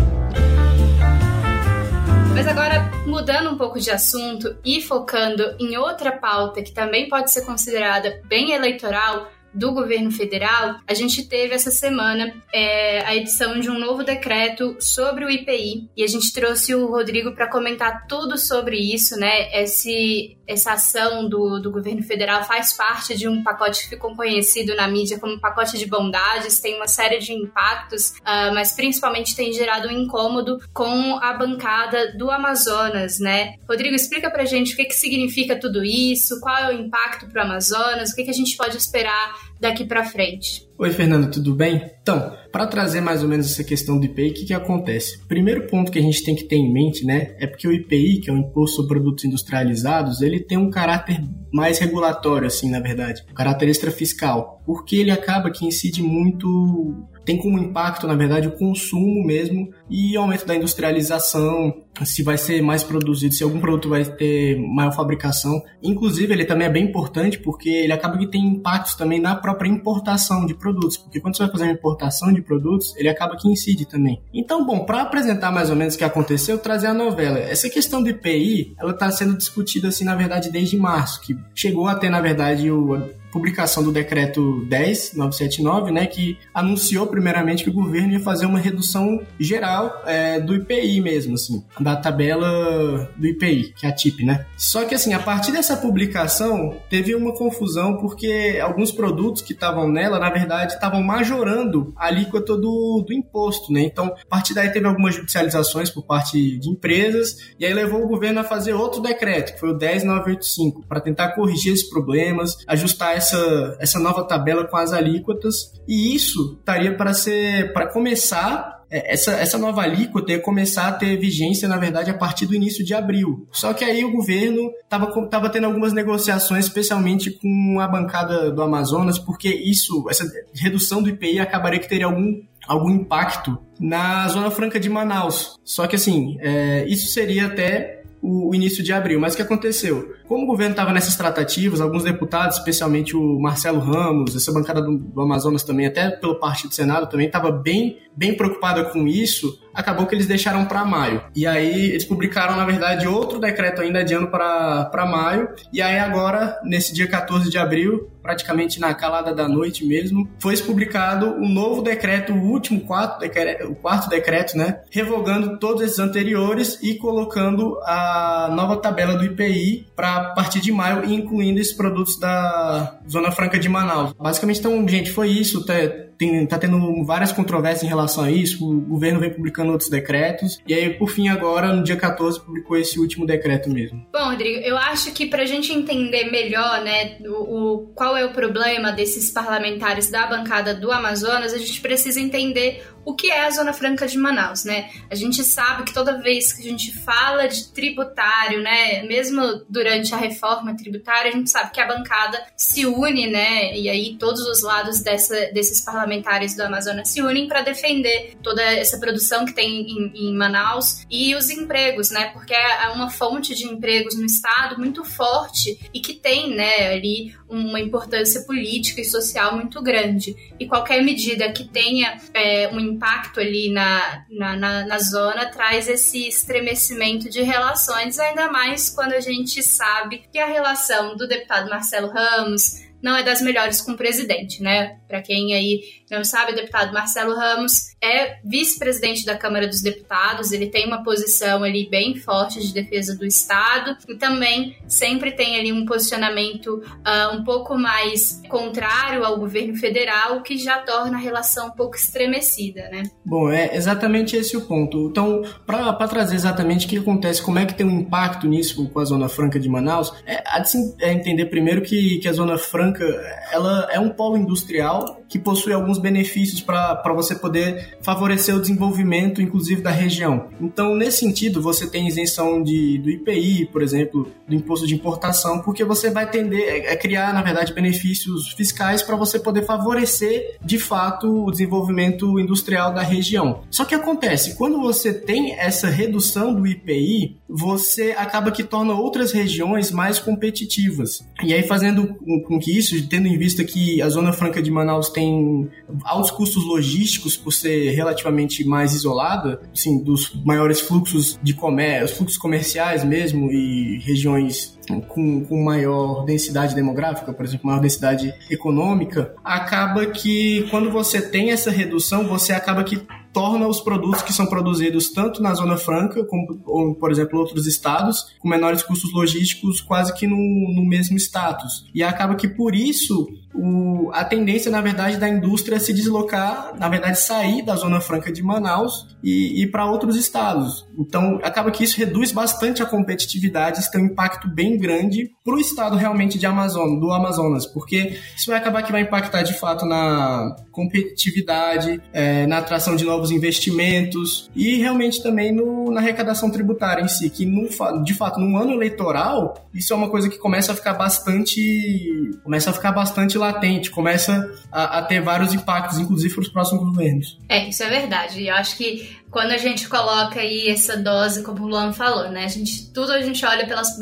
Mas 2.32 2.46
agora, 2.46 2.88
mudando 3.04 3.50
um 3.50 3.58
pouco 3.58 3.80
de 3.80 3.90
assunto 3.90 4.56
e 4.64 4.80
focando 4.80 5.56
em 5.58 5.76
outra 5.76 6.12
pauta 6.12 6.62
que 6.62 6.70
também 6.70 7.08
pode 7.08 7.32
ser 7.32 7.44
considerada 7.44 8.22
bem 8.28 8.52
eleitoral, 8.52 9.32
do 9.54 9.72
governo 9.72 10.10
federal, 10.10 10.80
a 10.86 10.94
gente 10.94 11.28
teve 11.28 11.54
essa 11.54 11.70
semana 11.70 12.34
é, 12.52 13.04
a 13.04 13.14
edição 13.14 13.58
de 13.60 13.70
um 13.70 13.78
novo 13.78 14.02
decreto 14.02 14.76
sobre 14.80 15.24
o 15.24 15.30
IPI 15.30 15.90
e 15.96 16.02
a 16.02 16.06
gente 16.06 16.32
trouxe 16.32 16.74
o 16.74 16.86
Rodrigo 16.86 17.32
para 17.32 17.50
comentar 17.50 18.06
tudo 18.06 18.38
sobre 18.38 18.76
isso, 18.76 19.16
né? 19.16 19.62
Esse, 19.62 20.36
essa 20.46 20.72
ação 20.72 21.28
do, 21.28 21.60
do 21.60 21.70
governo 21.70 22.02
federal 22.02 22.44
faz 22.44 22.72
parte 22.72 23.16
de 23.16 23.28
um 23.28 23.42
pacote 23.42 23.82
que 23.82 23.90
ficou 23.90 24.14
conhecido 24.14 24.74
na 24.74 24.88
mídia 24.88 25.18
como 25.18 25.40
pacote 25.40 25.78
de 25.78 25.86
bondades, 25.86 26.60
tem 26.60 26.76
uma 26.76 26.88
série 26.88 27.18
de 27.18 27.32
impactos, 27.32 28.10
uh, 28.20 28.52
mas 28.54 28.72
principalmente 28.72 29.36
tem 29.36 29.52
gerado 29.52 29.88
um 29.88 29.92
incômodo 29.92 30.58
com 30.72 31.18
a 31.18 31.32
bancada 31.32 32.16
do 32.16 32.30
Amazonas, 32.30 33.18
né? 33.18 33.54
Rodrigo, 33.68 33.94
explica 33.94 34.30
pra 34.30 34.44
gente 34.44 34.74
o 34.74 34.76
que, 34.76 34.84
que 34.84 34.94
significa 34.94 35.58
tudo 35.58 35.84
isso, 35.84 36.40
qual 36.40 36.56
é 36.56 36.68
o 36.68 36.72
impacto 36.72 37.26
para 37.26 37.42
o 37.42 37.44
Amazonas, 37.44 38.10
o 38.10 38.14
que, 38.14 38.24
que 38.24 38.30
a 38.30 38.34
gente 38.34 38.56
pode 38.56 38.76
esperar 38.76 39.51
daqui 39.62 39.84
para 39.84 40.04
frente. 40.04 40.68
Oi, 40.76 40.90
Fernando, 40.90 41.30
tudo 41.30 41.54
bem? 41.54 41.88
Então, 42.02 42.36
para 42.50 42.66
trazer 42.66 43.00
mais 43.00 43.22
ou 43.22 43.28
menos 43.28 43.46
essa 43.46 43.62
questão 43.62 43.96
do 43.96 44.04
IPI, 44.04 44.30
o 44.30 44.34
que, 44.34 44.44
que 44.46 44.52
acontece? 44.52 45.24
Primeiro 45.28 45.68
ponto 45.68 45.92
que 45.92 46.00
a 46.00 46.02
gente 46.02 46.24
tem 46.24 46.34
que 46.34 46.42
ter 46.42 46.56
em 46.56 46.72
mente, 46.72 47.06
né, 47.06 47.36
é 47.38 47.46
porque 47.46 47.68
o 47.68 47.72
IPI, 47.72 48.20
que 48.20 48.28
é 48.28 48.32
o 48.32 48.36
Imposto 48.36 48.76
sobre 48.76 48.98
Produtos 48.98 49.24
Industrializados, 49.24 50.20
ele 50.20 50.40
tem 50.40 50.58
um 50.58 50.68
caráter 50.68 51.22
mais 51.52 51.78
regulatório, 51.78 52.48
assim, 52.48 52.68
na 52.68 52.80
verdade, 52.80 53.22
um 53.30 53.34
caráter 53.34 53.68
extrafiscal, 53.68 54.60
porque 54.66 54.96
ele 54.96 55.12
acaba 55.12 55.50
que 55.50 55.64
incide 55.64 56.02
muito 56.02 57.06
tem 57.24 57.38
como 57.38 57.58
impacto, 57.58 58.06
na 58.06 58.16
verdade, 58.16 58.48
o 58.48 58.52
consumo 58.52 59.24
mesmo 59.24 59.72
e 59.88 60.16
aumento 60.16 60.44
da 60.44 60.56
industrialização, 60.56 61.72
se 62.04 62.22
vai 62.22 62.38
ser 62.38 62.62
mais 62.62 62.82
produzido, 62.82 63.34
se 63.34 63.44
algum 63.44 63.60
produto 63.60 63.88
vai 63.88 64.04
ter 64.04 64.58
maior 64.58 64.92
fabricação. 64.92 65.62
Inclusive, 65.82 66.32
ele 66.32 66.44
também 66.44 66.66
é 66.66 66.70
bem 66.70 66.84
importante 66.84 67.38
porque 67.38 67.68
ele 67.68 67.92
acaba 67.92 68.18
que 68.18 68.26
tem 68.26 68.44
impactos 68.44 68.94
também 68.94 69.20
na 69.20 69.36
própria 69.36 69.68
importação 69.68 70.46
de 70.46 70.54
produtos, 70.54 70.96
porque 70.96 71.20
quando 71.20 71.36
você 71.36 71.44
vai 71.44 71.52
fazer 71.52 71.64
uma 71.64 71.72
importação 71.72 72.32
de 72.32 72.40
produtos, 72.40 72.96
ele 72.96 73.08
acaba 73.08 73.36
que 73.36 73.48
incide 73.48 73.84
também. 73.84 74.20
Então, 74.32 74.64
bom, 74.64 74.84
para 74.84 75.02
apresentar 75.02 75.52
mais 75.52 75.70
ou 75.70 75.76
menos 75.76 75.94
o 75.94 75.98
que 75.98 76.04
aconteceu, 76.04 76.58
trazer 76.58 76.86
a 76.86 76.94
novela. 76.94 77.38
Essa 77.38 77.68
questão 77.68 78.02
do 78.02 78.08
IPI, 78.08 78.74
ela 78.78 78.92
está 78.92 79.10
sendo 79.10 79.36
discutida 79.36 79.88
assim, 79.88 80.04
na 80.04 80.14
verdade, 80.14 80.50
desde 80.50 80.76
março, 80.76 81.20
que 81.20 81.36
chegou 81.54 81.86
a 81.86 81.94
ter, 81.94 82.10
na 82.10 82.20
verdade, 82.20 82.70
o 82.70 83.21
publicação 83.32 83.82
do 83.82 83.90
decreto 83.90 84.64
10979, 84.66 85.90
né, 85.90 86.06
que 86.06 86.38
anunciou 86.52 87.06
primeiramente 87.06 87.64
que 87.64 87.70
o 87.70 87.72
governo 87.72 88.12
ia 88.12 88.20
fazer 88.20 88.46
uma 88.46 88.58
redução 88.58 89.22
geral 89.40 90.02
é, 90.06 90.38
do 90.38 90.54
IPI 90.54 91.00
mesmo, 91.00 91.34
assim, 91.34 91.64
da 91.80 91.96
tabela 91.96 93.10
do 93.16 93.26
IPI, 93.26 93.72
que 93.74 93.86
é 93.86 93.88
a 93.88 93.92
TIP, 93.92 94.24
né? 94.24 94.46
Só 94.56 94.84
que 94.84 94.94
assim, 94.94 95.14
a 95.14 95.18
partir 95.18 95.50
dessa 95.50 95.76
publicação 95.76 96.76
teve 96.90 97.14
uma 97.14 97.32
confusão 97.32 97.96
porque 97.96 98.60
alguns 98.62 98.92
produtos 98.92 99.42
que 99.42 99.52
estavam 99.52 99.88
nela, 99.90 100.18
na 100.18 100.28
verdade, 100.28 100.74
estavam 100.74 101.02
majorando 101.02 101.92
a 101.96 102.06
alíquota 102.06 102.56
do, 102.56 103.02
do 103.06 103.12
imposto, 103.12 103.72
né? 103.72 103.80
Então, 103.80 104.06
a 104.06 104.26
partir 104.28 104.52
daí 104.52 104.70
teve 104.70 104.86
algumas 104.86 105.14
judicializações 105.14 105.88
por 105.88 106.02
parte 106.02 106.58
de 106.58 106.68
empresas 106.68 107.52
e 107.58 107.64
aí 107.64 107.72
levou 107.72 108.02
o 108.04 108.08
governo 108.08 108.40
a 108.40 108.44
fazer 108.44 108.74
outro 108.74 109.00
decreto, 109.00 109.54
que 109.54 109.60
foi 109.60 109.70
o 109.70 109.78
10985, 109.78 110.84
para 110.86 111.00
tentar 111.00 111.28
corrigir 111.30 111.72
esses 111.72 111.88
problemas, 111.88 112.58
ajustar 112.66 113.16
essa, 113.22 113.76
essa 113.80 113.98
nova 113.98 114.24
tabela 114.24 114.66
com 114.66 114.76
as 114.76 114.92
alíquotas 114.92 115.72
e 115.86 116.14
isso 116.14 116.56
estaria 116.58 116.96
para 116.96 117.14
ser 117.14 117.72
para 117.72 117.86
começar 117.86 118.82
é, 118.90 119.14
essa, 119.14 119.32
essa 119.32 119.56
nova 119.56 119.80
alíquota 119.80 120.32
ia 120.32 120.38
começar 120.38 120.88
a 120.88 120.92
ter 120.92 121.16
vigência, 121.16 121.66
na 121.66 121.78
verdade, 121.78 122.10
a 122.10 122.14
partir 122.14 122.44
do 122.44 122.54
início 122.54 122.84
de 122.84 122.92
abril. 122.92 123.48
Só 123.50 123.72
que 123.72 123.84
aí 123.84 124.04
o 124.04 124.12
governo 124.12 124.70
estava 124.84 125.48
tendo 125.48 125.64
algumas 125.64 125.94
negociações, 125.94 126.66
especialmente 126.66 127.30
com 127.30 127.80
a 127.80 127.88
bancada 127.88 128.50
do 128.50 128.60
Amazonas, 128.60 129.18
porque 129.18 129.48
isso, 129.48 130.04
essa 130.10 130.30
redução 130.54 131.02
do 131.02 131.08
IPI 131.08 131.40
acabaria 131.40 131.80
que 131.80 131.88
teria 131.88 132.04
algum 132.04 132.42
algum 132.68 132.90
impacto 132.90 133.58
na 133.80 134.28
Zona 134.28 134.50
Franca 134.50 134.78
de 134.78 134.88
Manaus. 134.88 135.58
Só 135.64 135.86
que 135.86 135.96
assim, 135.96 136.36
é, 136.40 136.84
isso 136.86 137.08
seria 137.08 137.46
até 137.46 138.02
o, 138.22 138.54
início 138.54 138.82
de 138.82 138.92
abril. 138.92 139.20
Mas 139.20 139.34
o 139.34 139.36
que 139.36 139.42
aconteceu? 139.42 140.14
Como 140.32 140.44
o 140.44 140.46
governo 140.46 140.72
estava 140.72 140.94
nessas 140.94 141.14
tratativas, 141.14 141.78
alguns 141.78 142.04
deputados, 142.04 142.56
especialmente 142.56 143.14
o 143.14 143.38
Marcelo 143.38 143.80
Ramos, 143.80 144.34
essa 144.34 144.50
bancada 144.50 144.80
do, 144.80 144.96
do 144.96 145.20
Amazonas 145.20 145.62
também, 145.62 145.84
até 145.84 146.08
pelo 146.08 146.40
Partido 146.40 146.70
do 146.70 146.74
Senado 146.74 147.06
também, 147.06 147.26
estava 147.26 147.52
bem, 147.52 147.98
bem 148.16 148.34
preocupada 148.34 148.82
com 148.84 149.06
isso, 149.06 149.60
acabou 149.74 150.06
que 150.06 150.14
eles 150.14 150.26
deixaram 150.26 150.64
para 150.64 150.86
maio. 150.86 151.22
E 151.36 151.46
aí 151.46 151.90
eles 151.90 152.06
publicaram, 152.06 152.56
na 152.56 152.64
verdade, 152.64 153.06
outro 153.06 153.38
decreto 153.38 153.82
ainda 153.82 154.00
adiando 154.00 154.28
para 154.28 155.06
maio. 155.06 155.50
E 155.70 155.82
aí 155.82 155.98
agora, 155.98 156.58
nesse 156.64 156.94
dia 156.94 157.06
14 157.06 157.50
de 157.50 157.58
abril, 157.58 158.10
praticamente 158.22 158.78
na 158.78 158.94
calada 158.94 159.34
da 159.34 159.48
noite 159.48 159.84
mesmo, 159.84 160.28
foi 160.38 160.56
publicado 160.56 161.26
um 161.26 161.48
novo 161.48 161.82
decreto, 161.82 162.32
o 162.32 162.50
último 162.50 162.80
quarto 162.82 163.18
decreto, 163.18 163.68
o 163.68 163.74
quarto 163.74 164.08
decreto, 164.08 164.56
né, 164.56 164.80
revogando 164.90 165.58
todos 165.58 165.82
esses 165.82 165.98
anteriores 165.98 166.78
e 166.82 166.94
colocando 166.94 167.80
a 167.82 168.48
nova 168.52 168.76
tabela 168.76 169.16
do 169.16 169.24
IPI 169.24 169.88
para 169.96 170.21
partir 170.22 170.60
de 170.60 170.72
maio, 170.72 171.04
incluindo 171.10 171.60
esses 171.60 171.72
produtos 171.72 172.18
da 172.18 172.98
Zona 173.08 173.30
Franca 173.30 173.58
de 173.58 173.68
Manaus. 173.68 174.12
Basicamente, 174.12 174.60
então, 174.60 174.86
gente, 174.88 175.10
foi 175.10 175.28
isso. 175.28 175.64
Tá, 175.64 175.74
tem, 176.18 176.46
tá 176.46 176.58
tendo 176.58 177.04
várias 177.04 177.32
controvérsias 177.32 177.82
em 177.82 177.88
relação 177.88 178.24
a 178.24 178.30
isso. 178.30 178.64
O 178.64 178.80
governo 178.80 179.20
vem 179.20 179.30
publicando 179.30 179.72
outros 179.72 179.90
decretos. 179.90 180.60
E 180.66 180.74
aí, 180.74 180.90
por 180.90 181.10
fim, 181.10 181.28
agora, 181.28 181.72
no 181.72 181.82
dia 181.82 181.96
14, 181.96 182.40
publicou 182.40 182.76
esse 182.76 182.98
último 182.98 183.26
decreto 183.26 183.68
mesmo. 183.68 184.06
Bom, 184.12 184.24
Rodrigo, 184.30 184.60
eu 184.60 184.76
acho 184.76 185.12
que 185.12 185.26
pra 185.26 185.44
gente 185.44 185.72
entender 185.72 186.30
melhor, 186.30 186.82
né, 186.82 187.16
o, 187.26 187.74
o 187.74 187.78
qual 187.94 188.16
é 188.16 188.24
o 188.24 188.32
problema 188.32 188.92
desses 188.92 189.30
parlamentares 189.30 190.10
da 190.10 190.26
bancada 190.26 190.74
do 190.74 190.92
Amazonas, 190.92 191.52
a 191.52 191.58
gente 191.58 191.80
precisa 191.80 192.20
entender 192.20 192.82
o 193.04 193.14
que 193.14 193.30
é 193.30 193.46
a 193.46 193.50
Zona 193.50 193.72
Franca 193.72 194.06
de 194.06 194.16
Manaus, 194.16 194.64
né? 194.64 194.90
A 195.10 195.14
gente 195.14 195.42
sabe 195.42 195.84
que 195.84 195.92
toda 195.92 196.20
vez 196.20 196.52
que 196.52 196.60
a 196.60 196.70
gente 196.70 196.96
fala 197.00 197.46
de 197.46 197.68
tributário, 197.72 198.62
né, 198.62 199.02
mesmo 199.02 199.64
durante 199.68 200.14
a 200.14 200.16
reforma 200.16 200.76
tributária, 200.76 201.30
a 201.30 201.34
gente 201.34 201.50
sabe 201.50 201.72
que 201.72 201.80
a 201.80 201.86
bancada 201.86 202.42
se 202.56 202.86
une, 202.86 203.26
né, 203.26 203.76
e 203.76 203.88
aí 203.88 204.16
todos 204.18 204.42
os 204.42 204.62
lados 204.62 205.00
dessa, 205.00 205.34
desses 205.52 205.80
parlamentares 205.80 206.54
do 206.56 206.62
Amazonas 206.62 207.08
se 207.08 207.20
unem 207.22 207.48
para 207.48 207.62
defender 207.62 208.36
toda 208.42 208.62
essa 208.62 208.98
produção 208.98 209.44
que 209.44 209.52
tem 209.52 209.82
em, 209.82 210.28
em, 210.28 210.34
Manaus 210.34 211.04
e 211.10 211.34
os 211.34 211.50
empregos, 211.50 212.10
né, 212.10 212.30
porque 212.32 212.54
é 212.54 212.88
uma 212.88 213.10
fonte 213.10 213.54
de 213.54 213.66
empregos 213.66 214.16
no 214.16 214.24
estado 214.24 214.78
muito 214.78 215.04
forte 215.04 215.78
e 215.92 216.00
que 216.00 216.14
tem, 216.14 216.54
né, 216.54 216.92
ali 216.92 217.34
uma 217.48 217.78
importância 217.78 218.42
política 218.42 219.00
e 219.00 219.04
social 219.04 219.54
muito 219.54 219.82
grande. 219.82 220.34
E 220.58 220.66
qualquer 220.66 221.02
medida 221.02 221.52
que 221.52 221.64
tenha 221.64 222.18
é, 222.32 222.68
um 222.68 222.80
impacto 222.92 223.40
ali 223.40 223.72
na, 223.72 224.24
na, 224.30 224.56
na, 224.56 224.86
na 224.86 224.98
zona 224.98 225.46
traz 225.46 225.88
esse 225.88 226.28
estremecimento 226.28 227.28
de 227.28 227.42
relações, 227.42 228.18
ainda 228.18 228.50
mais 228.50 228.90
quando 228.90 229.12
a 229.12 229.20
gente 229.20 229.62
sabe 229.62 230.24
que 230.30 230.38
a 230.38 230.46
relação 230.46 231.16
do 231.16 231.26
deputado 231.26 231.68
Marcelo 231.68 232.08
Ramos 232.08 232.82
não 233.02 233.16
é 233.16 233.22
das 233.22 233.42
melhores 233.42 233.80
com 233.80 233.92
o 233.92 233.96
presidente, 233.96 234.62
né? 234.62 234.98
Para 235.08 235.20
quem 235.20 235.52
aí 235.54 235.82
não 236.12 236.24
sabe, 236.24 236.52
o 236.52 236.54
deputado 236.54 236.92
Marcelo 236.92 237.34
Ramos 237.34 237.92
é 238.02 238.38
vice-presidente 238.44 239.24
da 239.24 239.36
Câmara 239.36 239.66
dos 239.66 239.80
Deputados, 239.80 240.52
ele 240.52 240.66
tem 240.66 240.86
uma 240.86 241.02
posição 241.02 241.62
ali 241.62 241.88
bem 241.88 242.16
forte 242.16 242.60
de 242.60 242.72
defesa 242.72 243.16
do 243.16 243.24
Estado 243.24 243.96
e 244.08 244.14
também 244.16 244.76
sempre 244.86 245.32
tem 245.32 245.58
ali 245.58 245.72
um 245.72 245.86
posicionamento 245.86 246.82
uh, 246.82 247.34
um 247.34 247.44
pouco 247.44 247.78
mais 247.78 248.42
contrário 248.48 249.24
ao 249.24 249.38
governo 249.38 249.76
federal, 249.76 250.42
que 250.42 250.58
já 250.58 250.78
torna 250.78 251.16
a 251.16 251.20
relação 251.20 251.68
um 251.68 251.70
pouco 251.70 251.96
estremecida, 251.96 252.88
né? 252.90 253.04
Bom, 253.24 253.50
é 253.50 253.74
exatamente 253.76 254.36
esse 254.36 254.56
o 254.56 254.62
ponto. 254.62 255.08
Então, 255.08 255.42
para 255.64 256.08
trazer 256.08 256.34
exatamente 256.34 256.86
o 256.86 256.88
que 256.88 256.98
acontece, 256.98 257.40
como 257.40 257.58
é 257.58 257.64
que 257.64 257.74
tem 257.74 257.86
um 257.86 258.00
impacto 258.00 258.46
nisso 258.46 258.88
com 258.88 259.00
a 259.00 259.04
Zona 259.04 259.28
Franca 259.28 259.58
de 259.58 259.68
Manaus, 259.68 260.12
é, 260.26 260.42
assim, 260.46 260.94
é 261.00 261.12
entender 261.12 261.46
primeiro 261.46 261.82
que, 261.82 262.18
que 262.18 262.28
a 262.28 262.32
Zona 262.32 262.58
Franca 262.58 263.04
ela 263.50 263.88
é 263.90 264.00
um 264.00 264.10
polo 264.10 264.36
industrial 264.36 265.22
que 265.28 265.38
possui 265.38 265.72
alguns 265.72 265.98
benefícios 266.02 266.60
para 266.60 267.12
você 267.14 267.34
poder 267.34 267.96
favorecer 268.02 268.54
o 268.54 268.60
desenvolvimento, 268.60 269.40
inclusive, 269.40 269.80
da 269.80 269.90
região. 269.90 270.48
Então, 270.60 270.94
nesse 270.94 271.18
sentido, 271.18 271.62
você 271.62 271.86
tem 271.86 272.08
isenção 272.08 272.62
de, 272.62 272.98
do 272.98 273.10
IPI, 273.10 273.66
por 273.66 273.82
exemplo, 273.82 274.28
do 274.46 274.54
imposto 274.54 274.86
de 274.86 274.94
importação, 274.94 275.60
porque 275.60 275.84
você 275.84 276.10
vai 276.10 276.28
tender 276.28 276.90
a 276.90 276.96
criar, 276.96 277.32
na 277.32 277.42
verdade, 277.42 277.72
benefícios 277.72 278.52
fiscais 278.52 279.02
para 279.02 279.16
você 279.16 279.38
poder 279.38 279.64
favorecer, 279.64 280.56
de 280.62 280.78
fato, 280.78 281.46
o 281.46 281.50
desenvolvimento 281.50 282.38
industrial 282.38 282.92
da 282.92 283.02
região. 283.02 283.62
Só 283.70 283.84
que 283.84 283.94
acontece, 283.94 284.56
quando 284.56 284.80
você 284.80 285.12
tem 285.12 285.52
essa 285.58 285.88
redução 285.88 286.54
do 286.54 286.66
IPI, 286.66 287.36
você 287.48 288.14
acaba 288.16 288.50
que 288.50 288.64
torna 288.64 288.94
outras 288.94 289.32
regiões 289.32 289.90
mais 289.90 290.18
competitivas. 290.18 291.24
E 291.44 291.52
aí, 291.52 291.62
fazendo 291.62 292.14
com 292.46 292.58
que 292.58 292.76
isso, 292.76 293.08
tendo 293.08 293.28
em 293.28 293.36
vista 293.36 293.62
que 293.64 294.00
a 294.00 294.08
Zona 294.08 294.32
Franca 294.32 294.62
de 294.62 294.70
Manaus 294.70 295.10
tem 295.10 295.68
altos 296.04 296.30
custos 296.30 296.64
logísticos 296.64 297.36
por 297.36 297.52
ser 297.52 297.90
relativamente 297.92 298.64
mais 298.64 298.94
isolada, 298.94 299.60
assim, 299.72 300.02
dos 300.02 300.32
maiores 300.44 300.80
fluxos 300.80 301.38
de 301.42 301.54
comércio, 301.54 302.16
fluxos 302.16 302.38
comerciais 302.38 303.04
mesmo 303.04 303.50
e 303.50 303.98
regiões 303.98 304.78
com, 305.08 305.44
com 305.44 305.62
maior 305.62 306.24
densidade 306.24 306.74
demográfica, 306.74 307.32
por 307.32 307.44
exemplo, 307.44 307.66
maior 307.66 307.80
densidade 307.80 308.32
econômica, 308.50 309.34
acaba 309.44 310.06
que 310.06 310.66
quando 310.70 310.90
você 310.90 311.20
tem 311.20 311.50
essa 311.50 311.70
redução, 311.70 312.26
você 312.26 312.52
acaba 312.52 312.82
que 312.84 313.00
torna 313.32 313.66
os 313.66 313.80
produtos 313.80 314.22
que 314.22 314.32
são 314.32 314.46
produzidos 314.46 315.10
tanto 315.10 315.42
na 315.42 315.54
Zona 315.54 315.76
Franca, 315.76 316.24
como, 316.24 316.60
ou, 316.66 316.94
por 316.94 317.10
exemplo, 317.10 317.38
outros 317.38 317.66
estados, 317.66 318.34
com 318.38 318.48
menores 318.48 318.82
custos 318.82 319.12
logísticos, 319.12 319.80
quase 319.80 320.14
que 320.14 320.26
no, 320.26 320.36
no 320.36 320.84
mesmo 320.84 321.16
status. 321.16 321.86
E 321.94 322.02
acaba 322.02 322.34
que, 322.34 322.46
por 322.46 322.74
isso, 322.74 323.28
o, 323.54 324.10
a 324.12 324.24
tendência, 324.24 324.70
na 324.70 324.80
verdade, 324.80 325.16
da 325.16 325.28
indústria 325.28 325.76
é 325.76 325.78
se 325.78 325.92
deslocar, 325.92 326.72
na 326.78 326.88
verdade, 326.88 327.18
sair 327.18 327.62
da 327.62 327.76
Zona 327.76 328.00
Franca 328.00 328.32
de 328.32 328.42
Manaus 328.42 329.06
e 329.22 329.62
ir 329.62 329.70
para 329.70 329.86
outros 329.86 330.16
estados. 330.16 330.86
Então, 330.98 331.38
acaba 331.42 331.70
que 331.70 331.84
isso 331.84 331.98
reduz 331.98 332.32
bastante 332.32 332.82
a 332.82 332.86
competitividade, 332.86 333.80
isso 333.80 333.90
tem 333.90 334.02
um 334.02 334.06
impacto 334.06 334.48
bem 334.48 334.78
grande 334.78 335.30
para 335.44 335.54
o 335.54 335.60
estado 335.60 335.96
realmente 335.96 336.38
de 336.38 336.46
Amazonas, 336.46 336.98
do 336.98 337.12
Amazonas, 337.12 337.66
porque 337.66 338.18
isso 338.36 338.50
vai 338.50 338.58
acabar 338.58 338.82
que 338.82 338.92
vai 338.92 339.02
impactar 339.02 339.42
de 339.42 339.54
fato 339.54 339.84
na 339.84 340.56
competitividade, 340.70 342.00
é, 342.12 342.46
na 342.46 342.58
atração 342.58 342.96
de 342.96 343.04
novos 343.04 343.30
investimentos 343.30 344.50
e 344.54 344.78
realmente 344.78 345.22
também 345.22 345.52
no, 345.52 345.90
na 345.90 346.00
arrecadação 346.00 346.50
tributária 346.50 347.02
em 347.02 347.08
si, 347.08 347.28
que 347.28 347.44
no, 347.44 347.68
de 348.02 348.14
fato, 348.14 348.40
num 348.40 348.56
ano 348.56 348.72
eleitoral, 348.72 349.54
isso 349.74 349.92
é 349.92 349.96
uma 349.96 350.08
coisa 350.08 350.28
que 350.28 350.38
começa 350.38 350.72
a 350.72 350.74
ficar 350.74 350.94
bastante 350.94 352.30
começa 352.42 352.70
a 352.70 352.72
ficar 352.72 352.92
bastante 352.92 353.38
latente, 353.42 353.90
começa 353.90 354.50
a, 354.70 354.98
a 354.98 355.02
ter 355.02 355.20
vários 355.20 355.52
impactos, 355.52 355.98
inclusive 355.98 356.34
para 356.34 356.42
os 356.42 356.48
próximos 356.48 356.84
governos. 356.84 357.38
É, 357.48 357.68
isso 357.68 357.82
é 357.82 357.88
verdade. 357.88 358.46
Eu 358.46 358.54
acho 358.54 358.76
que 358.76 359.21
quando 359.32 359.52
a 359.52 359.56
gente 359.56 359.88
coloca 359.88 360.40
aí 360.40 360.68
essa 360.68 360.94
dose, 360.94 361.42
como 361.42 361.64
o 361.64 361.66
Luan 361.66 361.92
falou, 361.94 362.30
né? 362.30 362.44
A 362.44 362.48
gente, 362.48 362.92
tudo 362.92 363.12
a 363.12 363.22
gente 363.22 363.44
olha 363.46 363.66
pelas 363.66 363.96